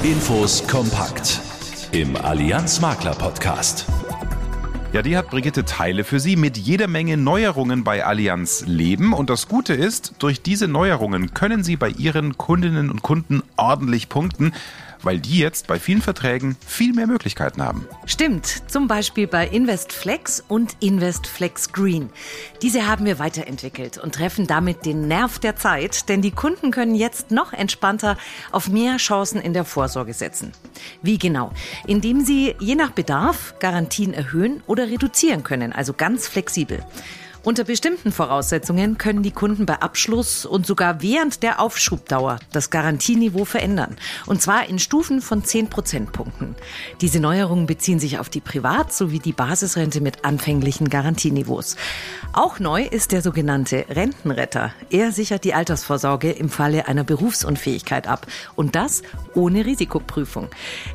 Infos 0.04 0.66
kompakt 0.68 1.42
im 1.92 2.16
Allianz 2.16 2.82
Makler 2.82 3.16
Podcast. 3.16 3.86
Ja, 4.94 5.02
die 5.02 5.18
hat 5.18 5.30
Brigitte 5.30 5.66
Teile 5.66 6.04
für 6.04 6.20
Sie 6.20 6.36
mit 6.36 6.58
jeder 6.58 6.88
Menge 6.88 7.18
Neuerungen 7.18 7.84
bei 7.84 8.06
Allianz 8.06 8.64
Leben. 8.66 9.14
Und 9.14 9.30
das 9.30 9.48
Gute 9.48 9.74
ist, 9.74 10.14
durch 10.20 10.42
diese 10.42 10.68
Neuerungen 10.68 11.34
können 11.34 11.64
Sie 11.64 11.76
bei 11.76 11.90
Ihren 11.90 12.38
Kundinnen 12.38 12.90
und 12.90 13.02
Kunden 13.02 13.44
ordentlich 13.58 14.08
punkten 14.08 14.54
weil 15.06 15.20
die 15.20 15.38
jetzt 15.38 15.68
bei 15.68 15.80
vielen 15.80 16.02
Verträgen 16.02 16.58
viel 16.66 16.94
mehr 16.94 17.08
Möglichkeiten 17.08 17.62
haben. 17.62 17.88
Stimmt, 18.06 18.70
zum 18.70 18.88
Beispiel 18.88 19.28
bei 19.28 19.48
InvestFlex 19.48 20.44
und 20.48 20.76
InvestFlex 20.82 21.72
Green. 21.72 22.10
Diese 22.62 22.88
haben 22.88 23.06
wir 23.06 23.20
weiterentwickelt 23.20 23.98
und 23.98 24.16
treffen 24.16 24.48
damit 24.48 24.86
den 24.86 25.08
Nerv 25.08 25.40
der 25.40 25.56
Zeit, 25.56 26.10
denn 26.10 26.22
die 26.22 26.32
Kunden 26.32 26.72
können 26.72 26.96
jetzt 26.96 27.32
noch 27.32 27.54
entspannter 27.54 28.18
auf 28.52 28.68
mehr 28.68 28.98
Chancen 28.98 29.40
in 29.40 29.54
der 29.54 29.64
Vorsorge 29.64 30.14
setzen. 30.14 30.52
Wie 31.02 31.18
genau? 31.18 31.52
Indem 31.86 32.26
sie 32.26 32.56
je 32.60 32.76
nach 32.76 32.92
Bedarf 32.92 33.56
Garantien 33.60 34.14
erhöhen 34.14 34.64
oder 34.68 34.88
reduzieren 34.88 35.44
können, 35.44 35.72
also 35.72 35.94
ganz 35.94 36.28
flexibel. 36.28 36.84
Unter 37.46 37.64
bestimmten 37.64 38.12
Voraussetzungen 38.12 38.98
können 38.98 39.22
die 39.22 39.30
Kunden 39.30 39.68
bei 39.68 39.80
Abschluss 39.80 40.48
und 40.48 40.66
sogar 40.66 41.04
während 41.04 41.44
der 41.44 41.60
Aufschubdauer 41.60 42.40
das 42.52 42.72
Garantieniveau 42.72 43.46
verändern. 43.46 43.98
Und 44.26 44.42
zwar 44.42 44.68
in 44.68 44.80
Stufen 44.80 45.22
von 45.22 45.44
10 45.44 45.68
Prozentpunkten. 45.70 46.56
Diese 47.02 47.20
Neuerungen 47.20 47.68
beziehen 47.68 48.00
sich 48.00 48.18
auf 48.18 48.30
die 48.30 48.42
Privat- 48.42 48.92
sowie 48.92 49.20
die 49.20 49.32
Basisrente 49.32 50.02
mit 50.02 50.26
anfänglichen 50.26 50.90
Garantieniveaus. 50.90 51.76
Auch 52.34 52.58
neu 52.60 52.82
ist 52.84 53.12
der 53.12 53.22
sogenannte 53.22 53.86
Rentenretter. 53.90 54.74
Er 54.90 55.12
sichert 55.12 55.44
die 55.44 55.54
Altersvorsorge 55.54 56.32
im 56.32 56.50
Falle 56.50 56.88
einer 56.88 57.04
Berufsunfähigkeit 57.04 58.08
ab. 58.08 58.26
Und 58.56 58.76
das 58.76 59.04
ohne 59.36 59.68
Risikoprüfung. 59.68 60.50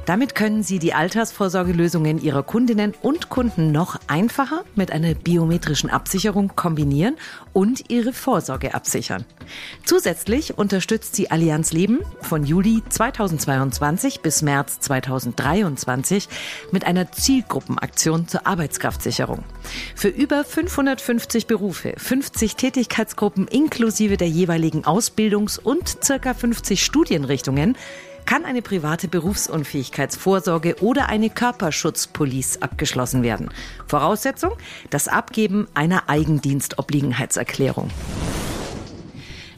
Damit 0.04 0.34
können 0.34 0.64
Sie 0.64 0.80
die 0.80 0.94
Altersvorsorgelösungen 0.94 2.20
Ihrer 2.20 2.42
Kundinnen 2.42 2.94
und 3.02 3.28
Kunden 3.28 3.70
noch 3.70 4.00
einfacher 4.08 4.64
mit 4.74 4.90
einer 4.90 5.14
biometrischen 5.14 5.90
Absicherung 5.90 6.39
Versicherung 6.40 6.56
kombinieren 6.56 7.16
und 7.52 7.90
ihre 7.90 8.12
Vorsorge 8.12 8.74
absichern. 8.74 9.24
Zusätzlich 9.84 10.56
unterstützt 10.56 11.16
sie 11.16 11.30
Allianz 11.30 11.72
Leben 11.72 12.00
von 12.20 12.44
Juli 12.44 12.82
2022 12.88 14.20
bis 14.20 14.42
März 14.42 14.80
2023 14.80 16.28
mit 16.70 16.86
einer 16.86 17.10
Zielgruppenaktion 17.12 18.28
zur 18.28 18.46
Arbeitskraftsicherung. 18.46 19.44
Für 19.94 20.08
über 20.08 20.44
550 20.44 21.46
Berufe, 21.46 21.94
50 21.96 22.56
Tätigkeitsgruppen 22.56 23.48
inklusive 23.48 24.16
der 24.16 24.28
jeweiligen 24.28 24.84
Ausbildungs- 24.84 25.58
und 25.58 26.04
circa 26.04 26.34
50 26.34 26.82
Studienrichtungen 26.84 27.76
kann 28.26 28.44
eine 28.44 28.62
private 28.62 29.08
Berufsunfähigkeitsvorsorge 29.08 30.76
oder 30.80 31.08
eine 31.08 31.30
Körperschutzpolice 31.30 32.62
abgeschlossen 32.62 33.22
werden. 33.22 33.50
Voraussetzung? 33.86 34.52
Das 34.90 35.08
Abgeben 35.08 35.68
einer 35.74 36.08
Eigendienstobliegenheitserklärung. 36.08 37.90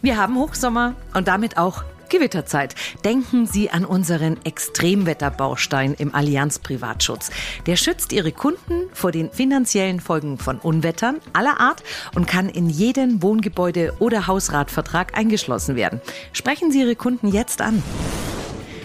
Wir 0.02 0.16
haben 0.16 0.36
Hochsommer 0.36 0.94
und 1.14 1.28
damit 1.28 1.58
auch 1.58 1.84
Gewitterzeit. 2.12 2.74
Denken 3.04 3.46
Sie 3.46 3.70
an 3.70 3.86
unseren 3.86 4.36
Extremwetterbaustein 4.44 5.94
im 5.94 6.14
Allianz 6.14 6.58
Privatschutz. 6.58 7.30
Der 7.66 7.76
schützt 7.76 8.12
Ihre 8.12 8.32
Kunden 8.32 8.90
vor 8.92 9.12
den 9.12 9.30
finanziellen 9.30 9.98
Folgen 9.98 10.36
von 10.36 10.58
Unwettern 10.58 11.20
aller 11.32 11.58
Art 11.58 11.82
und 12.14 12.26
kann 12.26 12.50
in 12.50 12.68
jeden 12.68 13.22
Wohngebäude 13.22 13.94
oder 13.98 14.26
Hausratvertrag 14.26 15.16
eingeschlossen 15.16 15.74
werden. 15.74 16.02
Sprechen 16.34 16.70
Sie 16.70 16.80
Ihre 16.80 16.96
Kunden 16.96 17.28
jetzt 17.28 17.62
an. 17.62 17.82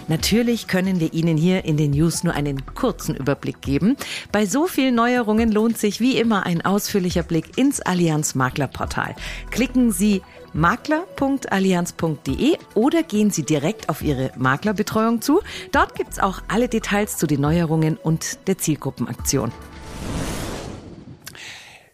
Natürlich 0.08 0.66
können 0.66 1.00
wir 1.00 1.12
Ihnen 1.12 1.36
hier 1.36 1.66
in 1.66 1.76
den 1.76 1.90
News 1.90 2.24
nur 2.24 2.32
einen 2.34 2.64
kurzen 2.74 3.14
Überblick 3.14 3.60
geben. 3.60 3.98
Bei 4.32 4.46
so 4.46 4.66
vielen 4.66 4.94
Neuerungen 4.94 5.52
lohnt 5.52 5.76
sich 5.76 6.00
wie 6.00 6.18
immer 6.18 6.46
ein 6.46 6.64
ausführlicher 6.64 7.22
Blick 7.22 7.58
ins 7.58 7.80
Allianz 7.80 8.34
Maklerportal. 8.34 9.14
Klicken 9.50 9.92
Sie 9.92 10.22
makler.allianz.de 10.54 12.56
oder 12.74 13.02
gehen 13.02 13.30
Sie 13.30 13.42
direkt 13.42 13.90
auf 13.90 14.00
Ihre 14.02 14.32
Maklerbetreuung 14.36 15.20
zu. 15.20 15.40
Dort 15.72 15.94
gibt 15.94 16.12
es 16.12 16.18
auch 16.18 16.40
alle 16.48 16.68
Details 16.68 17.18
zu 17.18 17.26
den 17.26 17.42
Neuerungen 17.42 17.96
und 17.96 18.46
der 18.48 18.58
Zielgruppenaktion. 18.58 19.52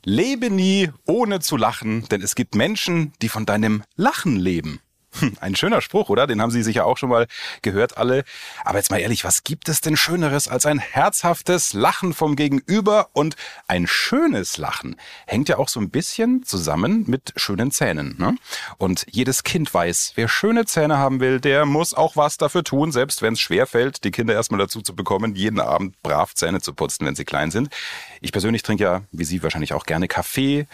Lebe 0.05 0.51
nie 0.51 0.91
ohne 1.07 1.41
zu 1.41 1.57
lachen, 1.57 2.05
denn 2.11 2.21
es 2.21 2.35
gibt 2.35 2.55
Menschen, 2.55 3.15
die 3.23 3.31
von 3.31 3.47
deinem 3.47 3.83
Lachen 3.97 4.37
leben. 4.37 4.81
Hm, 5.21 5.37
ein 5.41 5.55
schöner 5.55 5.81
Spruch, 5.81 6.09
oder? 6.09 6.27
Den 6.27 6.41
haben 6.43 6.51
Sie 6.51 6.63
sicher 6.63 6.87
auch 6.87 6.99
schon 6.99 7.09
mal 7.09 7.27
gehört, 7.63 7.99
alle. 7.99 8.25
Aber 8.65 8.79
jetzt 8.79 8.91
mal 8.91 8.99
ehrlich, 8.99 9.25
was 9.25 9.45
gibt 9.45 9.69
es 9.69 9.81
denn 9.81 9.97
Schöneres 9.97 10.49
als 10.49 10.67
ein 10.67 10.79
herzhaftes 10.79 11.73
Lachen 11.73 12.15
vom 12.15 12.37
Gegenüber? 12.37 13.09
Und 13.13 13.37
ein 13.69 13.87
schönes 13.87 14.59
Lachen 14.59 14.97
hängt 15.27 15.49
ja 15.49 15.59
auch 15.59 15.69
so 15.69 15.81
ein 15.81 15.91
bisschen 15.91 16.45
zusammen 16.45 17.05
mit 17.07 17.33
schönen 17.37 17.71
Zähnen. 17.71 18.17
Ne? 18.19 18.37
Und 18.79 19.07
jedes 19.11 19.45
Kind 19.45 19.73
weiß, 19.73 20.13
wer 20.17 20.29
schöne 20.29 20.65
Zähne 20.65 20.99
haben 20.99 21.21
will, 21.21 21.41
der 21.41 21.65
muss 21.67 21.95
auch 21.95 22.17
was 22.17 22.37
dafür 22.37 22.65
tun, 22.65 22.93
selbst 22.93 23.23
wenn 23.23 23.35
es 23.35 23.41
schwerfällt, 23.41 24.05
die 24.05 24.11
Kinder 24.11 24.35
erstmal 24.35 24.59
dazu 24.59 24.83
zu 24.83 24.97
bekommen, 24.97 25.35
jeden 25.35 25.61
Abend 25.61 26.01
brav 26.03 26.35
Zähne 26.35 26.61
zu 26.61 26.73
putzen, 26.73 27.07
wenn 27.07 27.15
sie 27.15 27.25
klein 27.25 27.51
sind. 27.51 27.69
Ich 28.21 28.33
persönlich 28.33 28.63
trinke 28.63 28.85
ja, 28.85 29.03
wie 29.13 29.25
Sie 29.25 29.43
wahrscheinlich 29.43 29.75
auch 29.75 29.85
gerne 29.85 30.09
Kaffee. 30.09 30.67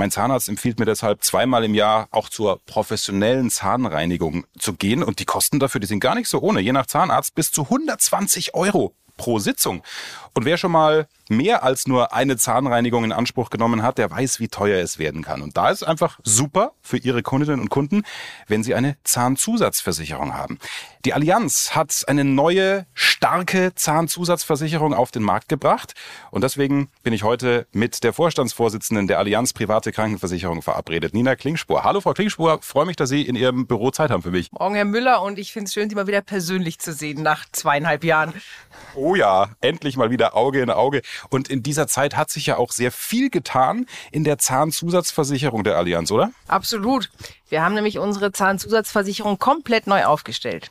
Mein 0.00 0.10
Zahnarzt 0.10 0.48
empfiehlt 0.48 0.78
mir 0.78 0.86
deshalb 0.86 1.22
zweimal 1.22 1.62
im 1.62 1.74
Jahr 1.74 2.08
auch 2.10 2.30
zur 2.30 2.58
professionellen 2.64 3.50
Zahnreinigung 3.50 4.46
zu 4.58 4.72
gehen. 4.72 5.02
Und 5.02 5.18
die 5.18 5.26
Kosten 5.26 5.60
dafür, 5.60 5.78
die 5.78 5.86
sind 5.86 6.00
gar 6.00 6.14
nicht 6.14 6.26
so 6.26 6.40
ohne. 6.40 6.60
Je 6.60 6.72
nach 6.72 6.86
Zahnarzt 6.86 7.34
bis 7.34 7.52
zu 7.52 7.64
120 7.64 8.54
Euro 8.54 8.94
pro 9.18 9.40
Sitzung. 9.40 9.82
Und 10.34 10.44
wer 10.44 10.56
schon 10.56 10.72
mal 10.72 11.06
mehr 11.30 11.62
als 11.62 11.86
nur 11.86 12.12
eine 12.12 12.36
Zahnreinigung 12.36 13.04
in 13.04 13.12
Anspruch 13.12 13.50
genommen 13.50 13.82
hat, 13.82 13.98
der 13.98 14.10
weiß, 14.10 14.40
wie 14.40 14.48
teuer 14.48 14.82
es 14.82 14.98
werden 14.98 15.22
kann. 15.22 15.42
Und 15.42 15.56
da 15.56 15.70
ist 15.70 15.84
einfach 15.84 16.18
super 16.24 16.72
für 16.82 16.98
Ihre 16.98 17.22
Kundinnen 17.22 17.60
und 17.60 17.70
Kunden, 17.70 18.02
wenn 18.48 18.64
Sie 18.64 18.74
eine 18.74 18.96
Zahnzusatzversicherung 19.04 20.34
haben. 20.34 20.58
Die 21.04 21.14
Allianz 21.14 21.70
hat 21.74 22.04
eine 22.08 22.24
neue, 22.24 22.84
starke 22.94 23.74
Zahnzusatzversicherung 23.74 24.92
auf 24.92 25.12
den 25.12 25.22
Markt 25.22 25.48
gebracht. 25.48 25.94
Und 26.30 26.42
deswegen 26.42 26.90
bin 27.02 27.12
ich 27.12 27.22
heute 27.22 27.66
mit 27.72 28.02
der 28.02 28.12
Vorstandsvorsitzenden 28.12 29.06
der 29.06 29.18
Allianz 29.18 29.52
Private 29.52 29.92
Krankenversicherung 29.92 30.62
verabredet, 30.62 31.14
Nina 31.14 31.36
Klingspur. 31.36 31.84
Hallo, 31.84 32.00
Frau 32.00 32.12
Klingspur. 32.12 32.58
Freue 32.60 32.86
mich, 32.86 32.96
dass 32.96 33.08
Sie 33.08 33.22
in 33.22 33.36
Ihrem 33.36 33.66
Büro 33.66 33.90
Zeit 33.90 34.10
haben 34.10 34.22
für 34.22 34.30
mich. 34.32 34.50
Morgen, 34.52 34.74
Herr 34.74 34.84
Müller. 34.84 35.22
Und 35.22 35.38
ich 35.38 35.52
finde 35.52 35.68
es 35.68 35.72
schön, 35.72 35.88
Sie 35.88 35.94
mal 35.94 36.06
wieder 36.06 36.22
persönlich 36.22 36.80
zu 36.80 36.92
sehen 36.92 37.22
nach 37.22 37.46
zweieinhalb 37.52 38.04
Jahren. 38.04 38.34
Oh 38.94 39.14
ja, 39.14 39.50
endlich 39.60 39.96
mal 39.96 40.10
wieder 40.10 40.19
Auge 40.28 40.60
in 40.60 40.70
Auge. 40.70 41.02
Und 41.30 41.48
in 41.48 41.62
dieser 41.62 41.86
Zeit 41.86 42.16
hat 42.16 42.30
sich 42.30 42.46
ja 42.46 42.56
auch 42.56 42.72
sehr 42.72 42.92
viel 42.92 43.30
getan 43.30 43.86
in 44.12 44.24
der 44.24 44.38
Zahnzusatzversicherung 44.38 45.64
der 45.64 45.76
Allianz, 45.76 46.10
oder? 46.10 46.30
Absolut. 46.48 47.10
Wir 47.48 47.62
haben 47.62 47.74
nämlich 47.74 47.98
unsere 47.98 48.32
Zahnzusatzversicherung 48.32 49.38
komplett 49.38 49.86
neu 49.86 50.04
aufgestellt. 50.04 50.70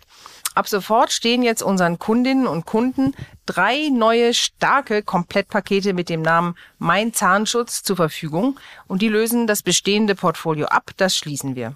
Ab 0.56 0.68
sofort 0.68 1.12
stehen 1.12 1.44
jetzt 1.44 1.62
unseren 1.62 2.00
Kundinnen 2.00 2.48
und 2.48 2.66
Kunden 2.66 3.14
drei 3.46 3.90
neue 3.90 4.34
starke 4.34 5.04
Komplettpakete 5.04 5.94
mit 5.94 6.10
dem 6.10 6.22
Namen 6.22 6.56
Mein 6.80 7.14
Zahnschutz 7.14 7.84
zur 7.84 7.96
Verfügung 7.96 8.60
und 8.88 9.02
die 9.02 9.10
lösen 9.10 9.48
das 9.48 9.64
bestehende 9.64 10.16
Portfolio 10.16 10.68
ab. 10.68 10.92
Das 10.98 11.16
schließen 11.16 11.56
wir. 11.56 11.76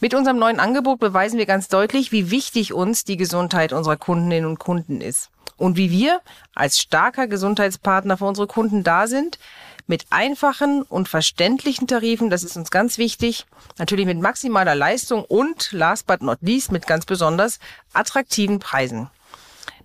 Mit 0.00 0.14
unserem 0.14 0.38
neuen 0.38 0.60
Angebot 0.60 1.00
beweisen 1.00 1.38
wir 1.38 1.46
ganz 1.46 1.66
deutlich, 1.66 2.12
wie 2.12 2.30
wichtig 2.30 2.72
uns 2.72 3.02
die 3.02 3.16
Gesundheit 3.16 3.72
unserer 3.72 3.96
Kundinnen 3.96 4.48
und 4.48 4.60
Kunden 4.60 5.00
ist 5.00 5.30
und 5.56 5.76
wie 5.76 5.90
wir 5.90 6.20
als 6.54 6.78
starker 6.78 7.26
Gesundheitspartner 7.26 8.16
für 8.16 8.26
unsere 8.26 8.46
Kunden 8.46 8.84
da 8.84 9.08
sind, 9.08 9.40
mit 9.88 10.06
einfachen 10.10 10.82
und 10.82 11.08
verständlichen 11.08 11.88
Tarifen, 11.88 12.30
das 12.30 12.44
ist 12.44 12.56
uns 12.56 12.70
ganz 12.70 12.96
wichtig, 12.98 13.46
natürlich 13.78 14.06
mit 14.06 14.20
maximaler 14.20 14.76
Leistung 14.76 15.24
und 15.24 15.72
last 15.72 16.06
but 16.06 16.22
not 16.22 16.38
least 16.42 16.70
mit 16.70 16.86
ganz 16.86 17.04
besonders 17.04 17.58
attraktiven 17.92 18.60
Preisen. 18.60 19.10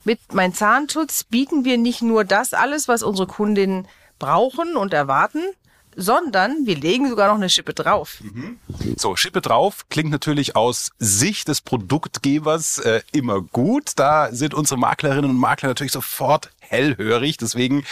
Mit 0.03 0.19
Mein 0.31 0.53
Zahnschutz 0.53 1.23
bieten 1.23 1.65
wir 1.65 1.79
nicht 1.79 2.03
nur 2.03 2.23
das 2.23 2.53
alles, 2.53 2.87
was 2.87 3.01
unsere 3.01 3.27
Kundinnen 3.27 3.87
brauchen 4.19 4.75
und 4.75 4.93
erwarten, 4.93 5.41
sondern 5.95 6.65
wir 6.65 6.75
legen 6.75 7.09
sogar 7.09 7.27
noch 7.27 7.35
eine 7.35 7.49
Schippe 7.49 7.73
drauf. 7.73 8.17
Mhm. 8.21 8.59
So, 8.97 9.15
Schippe 9.15 9.41
drauf 9.41 9.85
klingt 9.89 10.11
natürlich 10.11 10.55
aus 10.55 10.91
Sicht 10.99 11.47
des 11.47 11.61
Produktgebers 11.61 12.79
äh, 12.79 13.01
immer 13.11 13.41
gut. 13.41 13.91
Da 13.95 14.31
sind 14.31 14.53
unsere 14.53 14.79
Maklerinnen 14.79 15.29
und 15.29 15.37
Makler 15.37 15.69
natürlich 15.69 15.91
sofort 15.91 16.49
hellhörig. 16.59 17.37
Deswegen, 17.37 17.85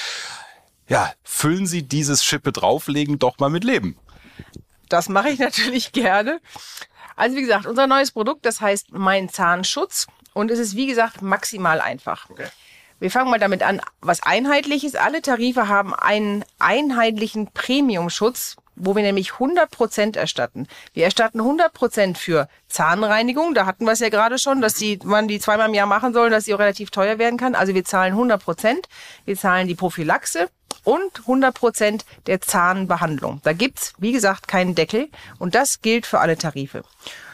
ja, 0.87 1.11
füllen 1.23 1.67
Sie 1.67 1.83
dieses 1.83 2.23
Schippe 2.23 2.51
drauflegen 2.51 3.19
doch 3.19 3.39
mal 3.39 3.49
mit 3.49 3.63
Leben. 3.63 3.97
Das 4.89 5.09
mache 5.09 5.29
ich 5.29 5.39
natürlich 5.39 5.91
gerne. 5.91 6.41
Also 7.15 7.35
wie 7.35 7.41
gesagt, 7.41 7.65
unser 7.65 7.87
neues 7.87 8.11
Produkt, 8.11 8.45
das 8.45 8.61
heißt 8.61 8.93
Mein 8.93 9.29
Zahnschutz 9.29 10.07
und 10.33 10.49
es 10.49 10.59
ist 10.59 10.75
wie 10.75 10.87
gesagt 10.87 11.21
maximal 11.21 11.81
einfach. 11.81 12.29
Okay. 12.29 12.47
Wir 13.01 13.09
fangen 13.09 13.31
mal 13.31 13.39
damit 13.39 13.63
an, 13.63 13.81
was 14.01 14.21
einheitlich 14.21 14.83
ist. 14.83 14.95
Alle 14.95 15.23
Tarife 15.23 15.67
haben 15.67 15.95
einen 15.95 16.45
einheitlichen 16.59 17.47
Premiumschutz, 17.51 18.57
wo 18.75 18.95
wir 18.95 19.01
nämlich 19.01 19.33
100 19.33 19.71
Prozent 19.71 20.15
erstatten. 20.15 20.67
Wir 20.93 21.05
erstatten 21.05 21.39
100 21.39 21.73
Prozent 21.73 22.19
für 22.19 22.47
Zahnreinigung. 22.67 23.55
Da 23.55 23.65
hatten 23.65 23.85
wir 23.85 23.93
es 23.93 24.01
ja 24.01 24.09
gerade 24.09 24.37
schon, 24.37 24.61
dass 24.61 24.75
die, 24.75 24.99
man 25.03 25.27
die 25.27 25.39
zweimal 25.39 25.69
im 25.69 25.73
Jahr 25.73 25.87
machen 25.87 26.13
soll, 26.13 26.29
dass 26.29 26.45
sie 26.45 26.53
auch 26.53 26.59
relativ 26.59 26.91
teuer 26.91 27.17
werden 27.17 27.39
kann. 27.39 27.55
Also 27.55 27.73
wir 27.73 27.83
zahlen 27.83 28.11
100 28.13 28.39
Prozent. 28.39 28.87
Wir 29.25 29.35
zahlen 29.35 29.67
die 29.67 29.73
Prophylaxe 29.73 30.51
und 30.83 31.21
100 31.21 31.55
Prozent 31.55 32.05
der 32.27 32.39
Zahnbehandlung. 32.39 33.41
Da 33.43 33.53
gibt's, 33.53 33.93
wie 33.97 34.11
gesagt, 34.11 34.47
keinen 34.47 34.75
Deckel 34.75 35.09
und 35.39 35.55
das 35.55 35.81
gilt 35.81 36.05
für 36.05 36.19
alle 36.19 36.37
Tarife. 36.37 36.83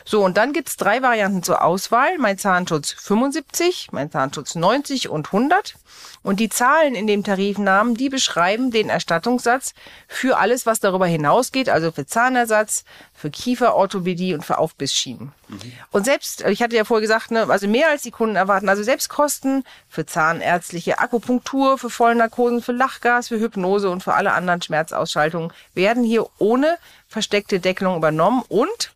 So, 0.09 0.23
und 0.23 0.37
dann 0.37 0.53
gibt's 0.53 0.77
drei 0.77 1.01
Varianten 1.01 1.43
zur 1.43 1.61
Auswahl. 1.61 2.17
Mein 2.17 2.37
Zahnschutz 2.37 2.93
75, 2.93 3.89
mein 3.91 4.09
Zahnschutz 4.09 4.55
90 4.55 5.09
und 5.09 5.27
100. 5.27 5.75
Und 6.23 6.39
die 6.39 6.47
Zahlen 6.47 6.95
in 6.95 7.07
dem 7.07 7.25
Tarifnamen, 7.25 7.93
die 7.93 8.07
beschreiben 8.07 8.71
den 8.71 8.87
Erstattungssatz 8.87 9.73
für 10.07 10.37
alles, 10.37 10.65
was 10.65 10.79
darüber 10.79 11.07
hinausgeht, 11.07 11.67
also 11.67 11.91
für 11.91 12.05
Zahnersatz, 12.05 12.85
für 13.13 13.29
Kieferorthopädie 13.29 14.33
und 14.33 14.45
für 14.45 14.59
Aufbissschienen. 14.59 15.33
Mhm. 15.49 15.73
Und 15.91 16.05
selbst, 16.05 16.39
ich 16.45 16.61
hatte 16.61 16.77
ja 16.77 16.85
vorher 16.85 17.01
gesagt, 17.01 17.31
ne, 17.31 17.45
also 17.49 17.67
mehr 17.67 17.89
als 17.89 18.03
die 18.03 18.11
Kunden 18.11 18.37
erwarten, 18.37 18.69
also 18.69 18.83
selbst 18.83 19.09
Kosten 19.09 19.65
für 19.89 20.05
zahnärztliche 20.05 20.99
Akupunktur, 20.99 21.77
für 21.77 21.89
Vollnarkosen, 21.89 22.61
für 22.61 22.71
Lachgas, 22.71 23.27
für 23.27 23.41
Hypnose 23.41 23.89
und 23.89 24.03
für 24.03 24.13
alle 24.13 24.31
anderen 24.31 24.61
Schmerzausschaltungen 24.61 25.51
werden 25.73 26.05
hier 26.05 26.27
ohne 26.37 26.77
versteckte 27.09 27.59
Deckelung 27.59 27.97
übernommen 27.97 28.43
und 28.47 28.91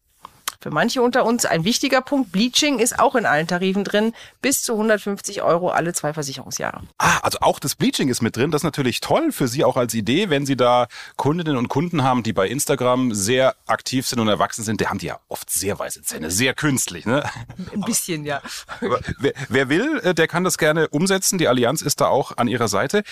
für 0.61 0.69
manche 0.69 1.01
unter 1.01 1.25
uns 1.25 1.45
ein 1.45 1.63
wichtiger 1.63 2.01
Punkt. 2.01 2.31
Bleaching 2.31 2.77
ist 2.77 2.99
auch 2.99 3.15
in 3.15 3.25
allen 3.25 3.47
Tarifen 3.47 3.83
drin. 3.83 4.13
Bis 4.41 4.61
zu 4.61 4.73
150 4.73 5.41
Euro 5.41 5.69
alle 5.69 5.93
zwei 5.93 6.13
Versicherungsjahre. 6.13 6.83
Ah, 6.99 7.17
also 7.23 7.39
auch 7.41 7.59
das 7.59 7.75
Bleaching 7.75 8.09
ist 8.09 8.21
mit 8.21 8.37
drin. 8.37 8.51
Das 8.51 8.59
ist 8.59 8.65
natürlich 8.65 8.99
toll 9.01 9.31
für 9.31 9.47
Sie 9.47 9.63
auch 9.63 9.75
als 9.75 9.95
Idee, 9.95 10.29
wenn 10.29 10.45
Sie 10.45 10.55
da 10.55 10.87
Kundinnen 11.15 11.57
und 11.57 11.67
Kunden 11.67 12.03
haben, 12.03 12.21
die 12.21 12.31
bei 12.31 12.47
Instagram 12.47 13.15
sehr 13.15 13.55
aktiv 13.65 14.05
sind 14.05 14.19
und 14.19 14.27
erwachsen 14.27 14.63
sind. 14.63 14.81
Die 14.81 14.87
haben 14.87 14.99
die 14.99 15.07
ja 15.07 15.19
oft 15.29 15.49
sehr 15.49 15.79
weiße 15.79 16.03
Zähne, 16.03 16.29
sehr 16.29 16.53
künstlich. 16.53 17.07
Ne? 17.07 17.27
Ein 17.73 17.81
bisschen, 17.81 18.23
ja. 18.25 18.41
Wer, 19.19 19.33
wer 19.49 19.69
will, 19.69 19.99
äh, 20.03 20.13
der 20.13 20.27
kann 20.27 20.43
das 20.43 20.59
gerne 20.59 20.87
umsetzen. 20.89 21.39
Die 21.39 21.47
Allianz 21.47 21.81
ist 21.81 22.01
da 22.01 22.07
auch 22.07 22.37
an 22.37 22.47
Ihrer 22.47 22.67
Seite. 22.67 23.03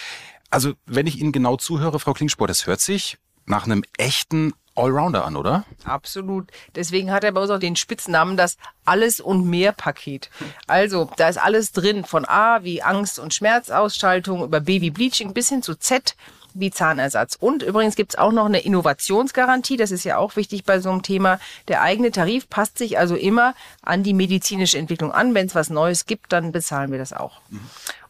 Also, 0.51 0.73
wenn 0.85 1.07
ich 1.07 1.19
Ihnen 1.19 1.31
genau 1.31 1.57
zuhöre, 1.57 1.99
Frau 1.99 2.13
Klingspor, 2.13 2.47
das 2.47 2.67
hört 2.67 2.81
sich 2.81 3.17
nach 3.49 3.65
einem 3.65 3.83
echten 3.97 4.53
Allrounder 4.75 5.25
an, 5.25 5.35
oder? 5.35 5.65
Absolut. 5.83 6.49
Deswegen 6.75 7.11
hat 7.11 7.23
er 7.23 7.33
bei 7.33 7.41
uns 7.41 7.49
auch 7.49 7.59
den 7.59 7.75
Spitznamen 7.75 8.37
das 8.37 8.57
Alles- 8.85 9.19
und 9.19 9.49
Mehr-Paket. 9.49 10.29
Also, 10.67 11.09
da 11.17 11.27
ist 11.27 11.37
alles 11.37 11.73
drin, 11.73 12.05
von 12.05 12.25
A 12.25 12.63
wie 12.63 12.81
Angst- 12.81 13.19
und 13.19 13.33
Schmerzausschaltung 13.33 14.43
über 14.43 14.61
Baby-Bleaching 14.61 15.33
bis 15.33 15.49
hin 15.49 15.61
zu 15.61 15.75
Z 15.75 16.15
wie 16.53 16.71
Zahnersatz. 16.71 17.35
Und 17.39 17.61
übrigens 17.61 17.95
gibt's 17.95 18.17
auch 18.17 18.31
noch 18.31 18.45
eine 18.45 18.61
Innovationsgarantie. 18.61 19.77
Das 19.77 19.91
ist 19.91 20.03
ja 20.03 20.17
auch 20.17 20.35
wichtig 20.35 20.63
bei 20.63 20.79
so 20.79 20.89
einem 20.89 21.03
Thema. 21.03 21.39
Der 21.67 21.81
eigene 21.81 22.11
Tarif 22.11 22.49
passt 22.49 22.77
sich 22.77 22.97
also 22.97 23.15
immer 23.15 23.53
an 23.81 24.03
die 24.03 24.13
medizinische 24.13 24.77
Entwicklung 24.77 25.11
an. 25.11 25.33
Wenn 25.33 25.47
es 25.47 25.55
was 25.55 25.69
Neues 25.69 26.05
gibt, 26.05 26.31
dann 26.31 26.51
bezahlen 26.51 26.91
wir 26.91 26.99
das 26.99 27.13
auch. 27.13 27.41
Mhm. 27.49 27.59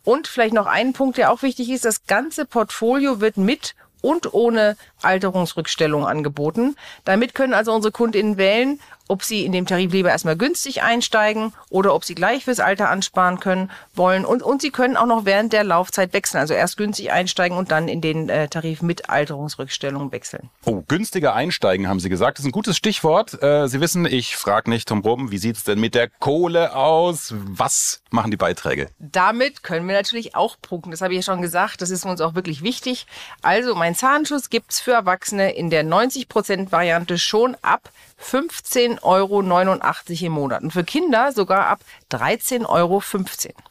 Und 0.04 0.28
vielleicht 0.28 0.54
noch 0.54 0.67
ein 0.67 0.93
Punkt, 0.93 1.17
der 1.17 1.32
auch 1.32 1.41
wichtig 1.41 1.69
ist. 1.69 1.86
Das 1.86 2.06
ganze 2.06 2.45
Portfolio 2.45 3.19
wird 3.19 3.38
mit 3.38 3.75
und 4.02 4.34
ohne 4.34 4.78
Alterungsrückstellung 5.01 6.05
angeboten. 6.05 6.75
Damit 7.05 7.35
können 7.35 7.53
also 7.53 7.73
unsere 7.73 7.91
KundInnen 7.91 8.38
wählen, 8.38 8.79
ob 9.09 9.23
sie 9.23 9.43
in 9.43 9.51
dem 9.51 9.65
Tarif 9.65 9.91
lieber 9.91 10.09
erstmal 10.09 10.38
günstig 10.38 10.83
einsteigen 10.83 11.51
oder 11.69 11.95
ob 11.95 12.05
sie 12.05 12.13
gleich 12.15 12.45
fürs 12.45 12.59
Alter 12.59 12.89
ansparen 12.89 13.39
können 13.39 13.71
wollen. 13.95 14.23
Und, 14.23 14.43
und 14.43 14.62
sie 14.62 14.69
können 14.69 14.95
auch 14.95 15.07
noch 15.07 15.25
während 15.25 15.51
der 15.51 15.63
Laufzeit 15.63 16.13
wechseln. 16.13 16.39
Also 16.39 16.53
erst 16.53 16.77
günstig 16.77 17.12
einsteigen 17.12 17.57
und 17.57 17.71
dann 17.71 17.88
in 17.88 18.01
den 18.01 18.29
äh, 18.29 18.47
Tarif 18.47 18.83
mit 18.83 19.09
Alterungsrückstellung 19.09 20.12
wechseln. 20.12 20.49
Oh, 20.63 20.83
günstiger 20.88 21.33
einsteigen, 21.33 21.88
haben 21.88 21.99
Sie 21.99 22.09
gesagt. 22.09 22.38
Das 22.38 22.45
ist 22.45 22.49
ein 22.49 22.51
gutes 22.51 22.77
Stichwort. 22.77 23.41
Äh, 23.41 23.67
sie 23.67 23.81
wissen, 23.81 24.05
ich 24.05 24.38
frage 24.38 24.69
nicht 24.69 24.89
drum 24.89 25.01
rum, 25.01 25.31
wie 25.31 25.39
sieht's 25.39 25.63
denn 25.63 25.79
mit 25.79 25.95
der 25.95 26.07
Kohle 26.07 26.75
aus? 26.75 27.33
Was 27.35 28.03
machen 28.12 28.29
die 28.29 28.38
Beiträge? 28.38 28.89
Damit 28.99 29.63
können 29.63 29.88
wir 29.88 29.95
natürlich 29.95 30.35
auch 30.35 30.55
punkten. 30.62 30.91
Das 30.91 31.01
habe 31.01 31.13
ich 31.13 31.25
ja 31.25 31.33
schon 31.33 31.41
gesagt. 31.41 31.81
Das 31.81 31.89
ist 31.89 32.05
uns 32.05 32.21
auch 32.21 32.35
wirklich 32.35 32.62
wichtig. 32.62 33.07
Also 33.41 33.73
mein 33.73 33.95
Zahnschutz 33.95 34.51
gibt's 34.51 34.79
für 34.79 34.88
Erwachsene 34.91 35.54
in 35.54 35.69
der 35.69 35.84
90% 35.84 36.71
Variante 36.71 37.17
schon 37.17 37.56
ab 37.62 37.91
15,89 38.21 39.02
Euro 39.02 39.41
im 40.25 40.32
Monat. 40.32 40.62
Und 40.62 40.71
für 40.71 40.84
Kinder 40.84 41.32
sogar 41.32 41.67
ab 41.67 41.80
13,15 42.12 42.65
Euro. 42.67 43.02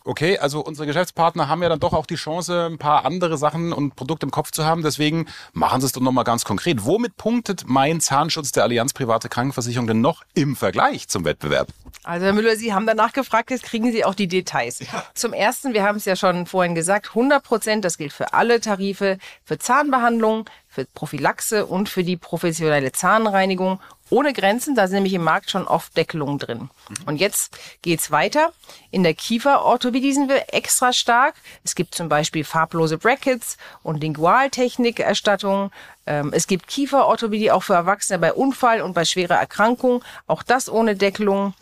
Okay, 0.05 0.39
also 0.39 0.61
unsere 0.61 0.87
Geschäftspartner 0.87 1.49
haben 1.49 1.63
ja 1.63 1.69
dann 1.69 1.81
doch 1.81 1.93
auch 1.93 2.07
die 2.07 2.15
Chance, 2.15 2.67
ein 2.67 2.79
paar 2.79 3.05
andere 3.05 3.37
Sachen 3.37 3.73
und 3.73 3.95
Produkte 3.95 4.27
im 4.27 4.31
Kopf 4.31 4.51
zu 4.51 4.65
haben. 4.65 4.83
Deswegen 4.83 5.27
machen 5.53 5.81
Sie 5.81 5.87
es 5.87 5.93
doch 5.93 6.01
nochmal 6.01 6.25
ganz 6.25 6.45
konkret. 6.45 6.85
Womit 6.85 7.17
punktet 7.17 7.65
mein 7.67 8.01
Zahnschutz 8.01 8.53
der 8.53 8.63
Allianz 8.63 8.95
Private 8.95 9.29
Krankenversicherung 9.29 9.87
denn 9.87 10.01
noch 10.01 10.25
im 10.35 10.57
Vergleich 10.57 11.09
zum 11.09 11.25
Wettbewerb? 11.25 11.69
Also 12.05 12.27
Herr 12.27 12.33
Müller, 12.33 12.57
Sie 12.57 12.73
haben 12.73 12.87
danach 12.87 13.13
gefragt, 13.13 13.51
jetzt 13.51 13.65
kriegen 13.65 13.91
Sie 13.93 14.05
auch 14.05 14.15
die 14.15 14.29
Details. 14.29 14.81
Ja. 14.81 15.05
Zum 15.15 15.33
Ersten, 15.33 15.75
wir 15.75 15.83
haben 15.83 15.97
es 15.97 16.05
ja 16.05 16.17
schon 16.17 16.47
vorhin 16.47 16.75
gesagt, 16.75 17.09
100 17.09 17.43
Prozent, 17.43 17.85
das 17.85 17.99
gilt 17.99 18.13
für 18.13 18.33
alle 18.33 18.61
Tarife, 18.61 19.19
für 19.45 19.59
Zahnbehandlung, 19.59 20.49
für 20.69 20.85
Prophylaxe 20.85 21.67
und 21.67 21.89
für 21.89 22.05
die 22.05 22.17
professionelle 22.17 22.93
Zahnreinigung 22.93 23.81
ohne 24.11 24.33
Grenzen. 24.33 24.75
Da 24.75 24.87
sind 24.87 24.97
nämlich 24.97 25.15
im 25.15 25.25
Markt 25.25 25.51
schon 25.51 25.67
oft 25.67 25.97
Deckelungen 25.97 26.39
drin. 26.39 26.71
Und 27.07 27.17
jetzt 27.17 27.57
geht's 27.83 28.11
weiter. 28.11 28.53
In 28.91 29.03
der 29.03 29.15
Kieferorthopädie 29.15 30.13
sind 30.13 30.29
wir 30.29 30.55
extra 30.55 30.93
stark. 30.93 31.35
Es 31.65 31.75
gibt 31.75 31.95
zum 31.95 32.09
Beispiel 32.09 32.45
farblose 32.45 32.99
Brackets 32.99 33.57
und 33.83 34.01
Lingualtechnikerstattung. 34.01 35.71
Ähm, 36.07 36.33
es 36.33 36.47
gibt 36.47 36.69
Kieferorthopädie 36.69 37.51
auch 37.51 37.63
für 37.63 37.75
Erwachsene 37.75 38.19
bei 38.19 38.33
Unfall 38.33 38.81
und 38.81 38.95
bei 38.95 39.05
schwerer 39.05 39.37
Erkrankung. 39.37 40.03
Auch 40.27 40.43
das 40.43 40.71
ohne 40.71 40.97
Deckelung. 40.97 41.55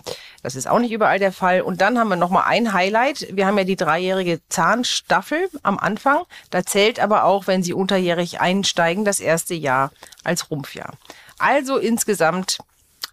Das 0.42 0.54
ist 0.54 0.68
auch 0.68 0.78
nicht 0.78 0.92
überall 0.92 1.18
der 1.18 1.32
Fall. 1.32 1.62
Und 1.62 1.80
dann 1.80 1.98
haben 1.98 2.08
wir 2.08 2.16
nochmal 2.16 2.44
ein 2.46 2.72
Highlight. 2.72 3.26
Wir 3.32 3.46
haben 3.46 3.58
ja 3.58 3.64
die 3.64 3.74
dreijährige 3.74 4.40
Zahnstaffel 4.48 5.50
am 5.64 5.78
Anfang. 5.78 6.22
Da 6.50 6.64
zählt 6.64 7.00
aber 7.00 7.24
auch, 7.24 7.48
wenn 7.48 7.64
Sie 7.64 7.72
unterjährig 7.72 8.40
einsteigen, 8.40 9.04
das 9.04 9.18
erste 9.18 9.54
Jahr 9.54 9.90
als 10.22 10.48
Rumpfjahr. 10.50 10.92
Also 11.38 11.76
insgesamt, 11.76 12.58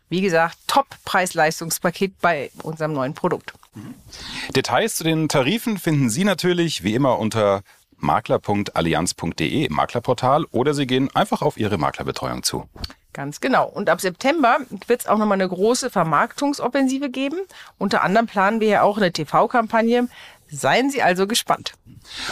wie 0.10 0.22
gesagt, 0.22 0.58
Top-Preis-Leistungspaket 0.68 2.20
bei 2.22 2.52
unserem 2.62 2.94
neuen 2.94 3.14
Produkt. 3.14 3.54
Details 4.56 4.96
zu 4.96 5.04
den 5.04 5.30
Tarifen 5.30 5.78
finden 5.78 6.10
Sie 6.10 6.24
natürlich 6.24 6.84
wie 6.84 6.94
immer 6.94 7.20
unter 7.20 7.64
makler.allianz.de 7.98 9.66
im 9.66 9.74
Maklerportal 9.74 10.46
oder 10.52 10.74
Sie 10.74 10.86
gehen 10.86 11.10
einfach 11.16 11.42
auf 11.42 11.58
Ihre 11.58 11.78
Maklerbetreuung 11.78 12.44
zu. 12.44 12.70
Ganz 13.14 13.42
genau. 13.42 13.68
Und 13.68 13.90
ab 13.90 14.02
September 14.02 14.58
wird 14.88 15.02
es 15.02 15.08
auch 15.08 15.20
nochmal 15.20 15.40
eine 15.40 15.48
große 15.48 15.92
Vermarktungsoffensive 15.92 17.12
geben. 17.12 17.38
Unter 17.78 18.04
anderem 18.04 18.26
planen 18.26 18.60
wir 18.60 18.68
ja 18.68 18.82
auch 18.82 18.98
eine 18.98 19.12
TV-Kampagne. 19.12 20.08
Seien 20.54 20.92
Sie 20.92 21.02
also 21.02 21.26
gespannt. 21.26 21.74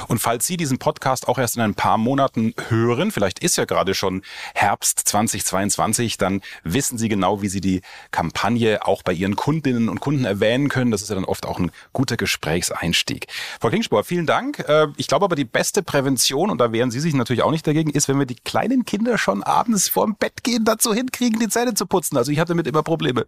Und 0.07 0.19
falls 0.19 0.45
Sie 0.45 0.55
diesen 0.55 0.77
Podcast 0.77 1.27
auch 1.27 1.39
erst 1.39 1.55
in 1.55 1.63
ein 1.63 1.73
paar 1.73 1.97
Monaten 1.97 2.53
hören, 2.69 3.11
vielleicht 3.11 3.39
ist 3.39 3.57
ja 3.57 3.65
gerade 3.65 3.95
schon 3.95 4.21
Herbst 4.53 4.99
2022, 4.99 6.17
dann 6.17 6.41
wissen 6.63 6.99
Sie 6.99 7.09
genau, 7.09 7.41
wie 7.41 7.47
Sie 7.47 7.61
die 7.61 7.81
Kampagne 8.11 8.85
auch 8.85 9.01
bei 9.01 9.13
Ihren 9.13 9.35
Kundinnen 9.35 9.89
und 9.89 10.01
Kunden 10.01 10.25
erwähnen 10.25 10.69
können. 10.69 10.91
Das 10.91 11.01
ist 11.01 11.09
ja 11.09 11.15
dann 11.15 11.25
oft 11.25 11.47
auch 11.47 11.57
ein 11.57 11.71
guter 11.93 12.15
Gesprächseinstieg. 12.15 13.25
Frau 13.59 13.69
Klingspor, 13.69 14.03
vielen 14.03 14.27
Dank. 14.27 14.59
Äh, 14.59 14.87
ich 14.97 15.07
glaube 15.07 15.25
aber, 15.25 15.35
die 15.35 15.45
beste 15.45 15.81
Prävention, 15.81 16.51
und 16.51 16.59
da 16.59 16.71
wehren 16.71 16.91
Sie 16.91 16.99
sich 16.99 17.15
natürlich 17.15 17.41
auch 17.41 17.51
nicht 17.51 17.65
dagegen, 17.65 17.89
ist, 17.89 18.07
wenn 18.07 18.19
wir 18.19 18.27
die 18.27 18.35
kleinen 18.35 18.85
Kinder 18.85 19.17
schon 19.17 19.41
abends 19.41 19.89
vorm 19.89 20.15
Bett 20.15 20.43
gehen, 20.43 20.63
dazu 20.63 20.93
hinkriegen, 20.93 21.39
die 21.39 21.49
Zähne 21.49 21.73
zu 21.73 21.87
putzen. 21.87 22.17
Also 22.17 22.31
ich 22.31 22.39
hatte 22.39 22.49
damit 22.49 22.67
immer 22.67 22.83
Probleme. 22.83 23.25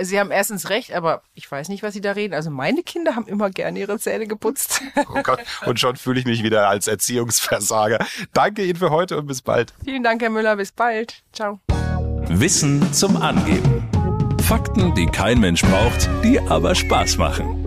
Sie 0.00 0.18
haben 0.18 0.30
erstens 0.30 0.70
recht, 0.70 0.92
aber 0.92 1.22
ich 1.34 1.50
weiß 1.50 1.68
nicht, 1.68 1.82
was 1.82 1.94
Sie 1.94 2.00
da 2.00 2.12
reden. 2.12 2.34
Also 2.34 2.50
meine 2.50 2.82
Kinder 2.82 3.14
haben 3.14 3.26
immer 3.26 3.50
gerne 3.50 3.78
ihre 3.78 3.98
Zähne 3.98 4.26
geputzt. 4.26 4.82
Oh 5.16 5.22
Gott. 5.22 5.40
Und 5.66 5.78
schon 5.78 5.96
fühle 5.96 6.18
ich 6.18 6.24
mich 6.24 6.42
wieder 6.42 6.68
als 6.68 6.86
Erziehungsversager. 6.88 8.04
Danke 8.32 8.64
Ihnen 8.64 8.76
für 8.76 8.90
heute 8.90 9.16
und 9.18 9.26
bis 9.26 9.42
bald. 9.42 9.72
Vielen 9.84 10.02
Dank, 10.02 10.22
Herr 10.22 10.30
Müller. 10.30 10.56
Bis 10.56 10.72
bald. 10.72 11.22
Ciao. 11.32 11.60
Wissen 12.28 12.92
zum 12.92 13.16
Angeben. 13.16 13.88
Fakten, 14.42 14.94
die 14.94 15.06
kein 15.06 15.40
Mensch 15.40 15.62
braucht, 15.62 16.08
die 16.24 16.40
aber 16.40 16.74
Spaß 16.74 17.18
machen. 17.18 17.63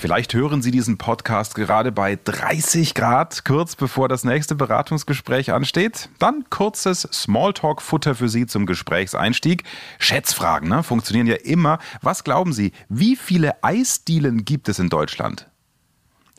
Vielleicht 0.00 0.32
hören 0.32 0.62
Sie 0.62 0.70
diesen 0.70 0.96
Podcast 0.96 1.54
gerade 1.54 1.92
bei 1.92 2.18
30 2.24 2.94
Grad, 2.94 3.44
kurz 3.44 3.76
bevor 3.76 4.08
das 4.08 4.24
nächste 4.24 4.54
Beratungsgespräch 4.54 5.52
ansteht. 5.52 6.08
Dann 6.18 6.46
kurzes 6.48 7.02
Smalltalk-Futter 7.02 8.14
für 8.14 8.30
Sie 8.30 8.46
zum 8.46 8.64
Gesprächseinstieg. 8.64 9.64
Schätzfragen 9.98 10.70
ne, 10.70 10.82
funktionieren 10.82 11.26
ja 11.26 11.34
immer. 11.34 11.80
Was 12.00 12.24
glauben 12.24 12.54
Sie, 12.54 12.72
wie 12.88 13.14
viele 13.14 13.62
Eisdielen 13.62 14.46
gibt 14.46 14.70
es 14.70 14.78
in 14.78 14.88
Deutschland? 14.88 15.50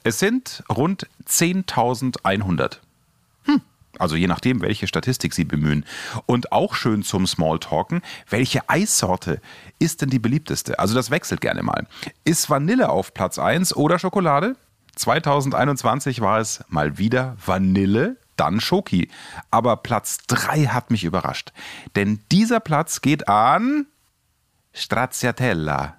Es 0.04 0.17
sind 0.17 0.63
rund 0.67 1.08
10.100. 1.30 2.80
Also 3.99 4.15
je 4.15 4.27
nachdem, 4.27 4.62
welche 4.62 4.88
Statistik 4.88 5.34
Sie 5.34 5.45
bemühen. 5.45 5.86
Und 6.25 6.51
auch 6.51 6.75
schön 6.75 7.04
zum 7.04 7.27
Smalltalken, 7.27 8.01
welche 8.30 8.67
Eissorte 8.69 9.41
ist 9.80 10.01
denn 10.01 10.10
die 10.10 10.19
beliebteste? 10.19 10.80
Also 10.80 10.95
das 10.95 11.12
wechselt 11.12 11.41
gerne 11.41 11.63
mal. 11.63 11.88
Ist 12.23 12.49
Vanille 12.49 12.89
auf 12.89 13.13
Platz 13.13 13.38
1 13.38 13.75
oder 13.75 13.99
Schokolade? 13.99 14.56
2021 14.95 16.21
war 16.21 16.39
es 16.39 16.63
mal 16.67 16.97
wieder 16.97 17.38
Vanille, 17.43 18.17
dann 18.36 18.60
Schoki. 18.60 19.10
Aber 19.49 19.77
Platz 19.77 20.19
3 20.27 20.67
hat 20.67 20.91
mich 20.91 21.04
überrascht. 21.04 21.54
Denn 21.95 22.21
dieser 22.32 22.60
Platz 22.60 23.01
geht 23.01 23.27
an 23.27 23.88
Stracciatella. 24.73 25.97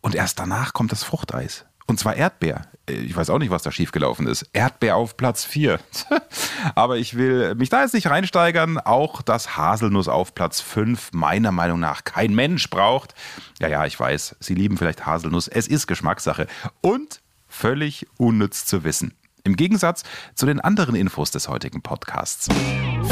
Und 0.00 0.14
erst 0.14 0.38
danach 0.38 0.72
kommt 0.72 0.92
das 0.92 1.02
Fruchteis. 1.02 1.64
Und 1.86 1.98
zwar 1.98 2.16
Erdbeer. 2.16 2.62
Ich 2.88 3.16
weiß 3.16 3.30
auch 3.30 3.38
nicht, 3.38 3.50
was 3.50 3.62
da 3.62 3.70
schiefgelaufen 3.70 4.26
ist. 4.26 4.48
Erdbeer 4.52 4.96
auf 4.96 5.16
Platz 5.16 5.44
4. 5.44 5.78
Aber 6.74 6.96
ich 6.96 7.16
will 7.16 7.54
mich 7.54 7.68
da 7.68 7.82
jetzt 7.82 7.94
nicht 7.94 8.08
reinsteigern. 8.08 8.78
Auch 8.78 9.22
das 9.22 9.56
Haselnuss 9.56 10.08
auf 10.08 10.34
Platz 10.34 10.60
5 10.60 11.12
meiner 11.12 11.52
Meinung 11.52 11.80
nach 11.80 12.04
kein 12.04 12.34
Mensch 12.34 12.70
braucht. 12.70 13.14
Ja, 13.60 13.68
ja, 13.68 13.86
ich 13.86 13.98
weiß, 13.98 14.36
Sie 14.40 14.54
lieben 14.54 14.76
vielleicht 14.76 15.06
Haselnuss. 15.06 15.48
Es 15.48 15.68
ist 15.68 15.86
Geschmackssache. 15.86 16.46
Und 16.80 17.20
völlig 17.46 18.06
unnütz 18.16 18.66
zu 18.66 18.84
wissen. 18.84 19.17
Im 19.48 19.56
Gegensatz 19.56 20.02
zu 20.34 20.44
den 20.44 20.60
anderen 20.60 20.94
Infos 20.94 21.30
des 21.30 21.48
heutigen 21.48 21.80
Podcasts. 21.80 22.48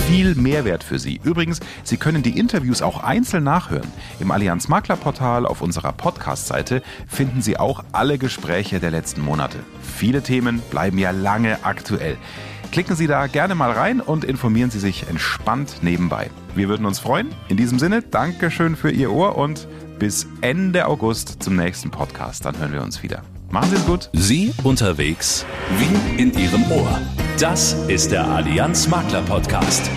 Viel 0.06 0.34
Mehrwert 0.34 0.84
für 0.84 0.98
Sie. 0.98 1.18
Übrigens, 1.24 1.60
Sie 1.82 1.96
können 1.96 2.22
die 2.22 2.38
Interviews 2.38 2.82
auch 2.82 3.02
einzeln 3.02 3.42
nachhören. 3.42 3.90
Im 4.20 4.30
Allianz 4.30 4.68
Makler 4.68 4.96
Portal 4.96 5.46
auf 5.46 5.62
unserer 5.62 5.92
Podcast-Seite 5.92 6.82
finden 7.08 7.40
Sie 7.40 7.58
auch 7.58 7.82
alle 7.92 8.18
Gespräche 8.18 8.80
der 8.80 8.90
letzten 8.90 9.22
Monate. 9.22 9.60
Viele 9.80 10.22
Themen 10.22 10.60
bleiben 10.70 10.98
ja 10.98 11.10
lange 11.10 11.64
aktuell. 11.64 12.18
Klicken 12.70 12.96
Sie 12.96 13.06
da 13.06 13.28
gerne 13.28 13.54
mal 13.54 13.70
rein 13.70 14.02
und 14.02 14.22
informieren 14.22 14.70
Sie 14.70 14.80
sich 14.80 15.08
entspannt 15.08 15.78
nebenbei. 15.80 16.28
Wir 16.54 16.68
würden 16.68 16.84
uns 16.84 16.98
freuen. 16.98 17.34
In 17.48 17.56
diesem 17.56 17.78
Sinne, 17.78 18.02
Dankeschön 18.02 18.76
für 18.76 18.90
Ihr 18.90 19.10
Ohr 19.10 19.38
und 19.38 19.68
bis 19.98 20.26
Ende 20.42 20.86
August 20.86 21.42
zum 21.42 21.56
nächsten 21.56 21.90
Podcast. 21.90 22.44
Dann 22.44 22.58
hören 22.58 22.72
wir 22.74 22.82
uns 22.82 23.02
wieder. 23.02 23.22
Machen 23.50 23.70
Sie 23.70 23.76
es 23.76 23.86
gut. 23.86 24.10
Sie 24.12 24.52
unterwegs 24.64 25.46
wie 25.78 26.20
in 26.22 26.32
Ihrem 26.36 26.70
Ohr. 26.70 27.00
Das 27.38 27.74
ist 27.88 28.10
der 28.10 28.26
Allianz 28.26 28.88
Makler 28.88 29.22
Podcast. 29.22 29.88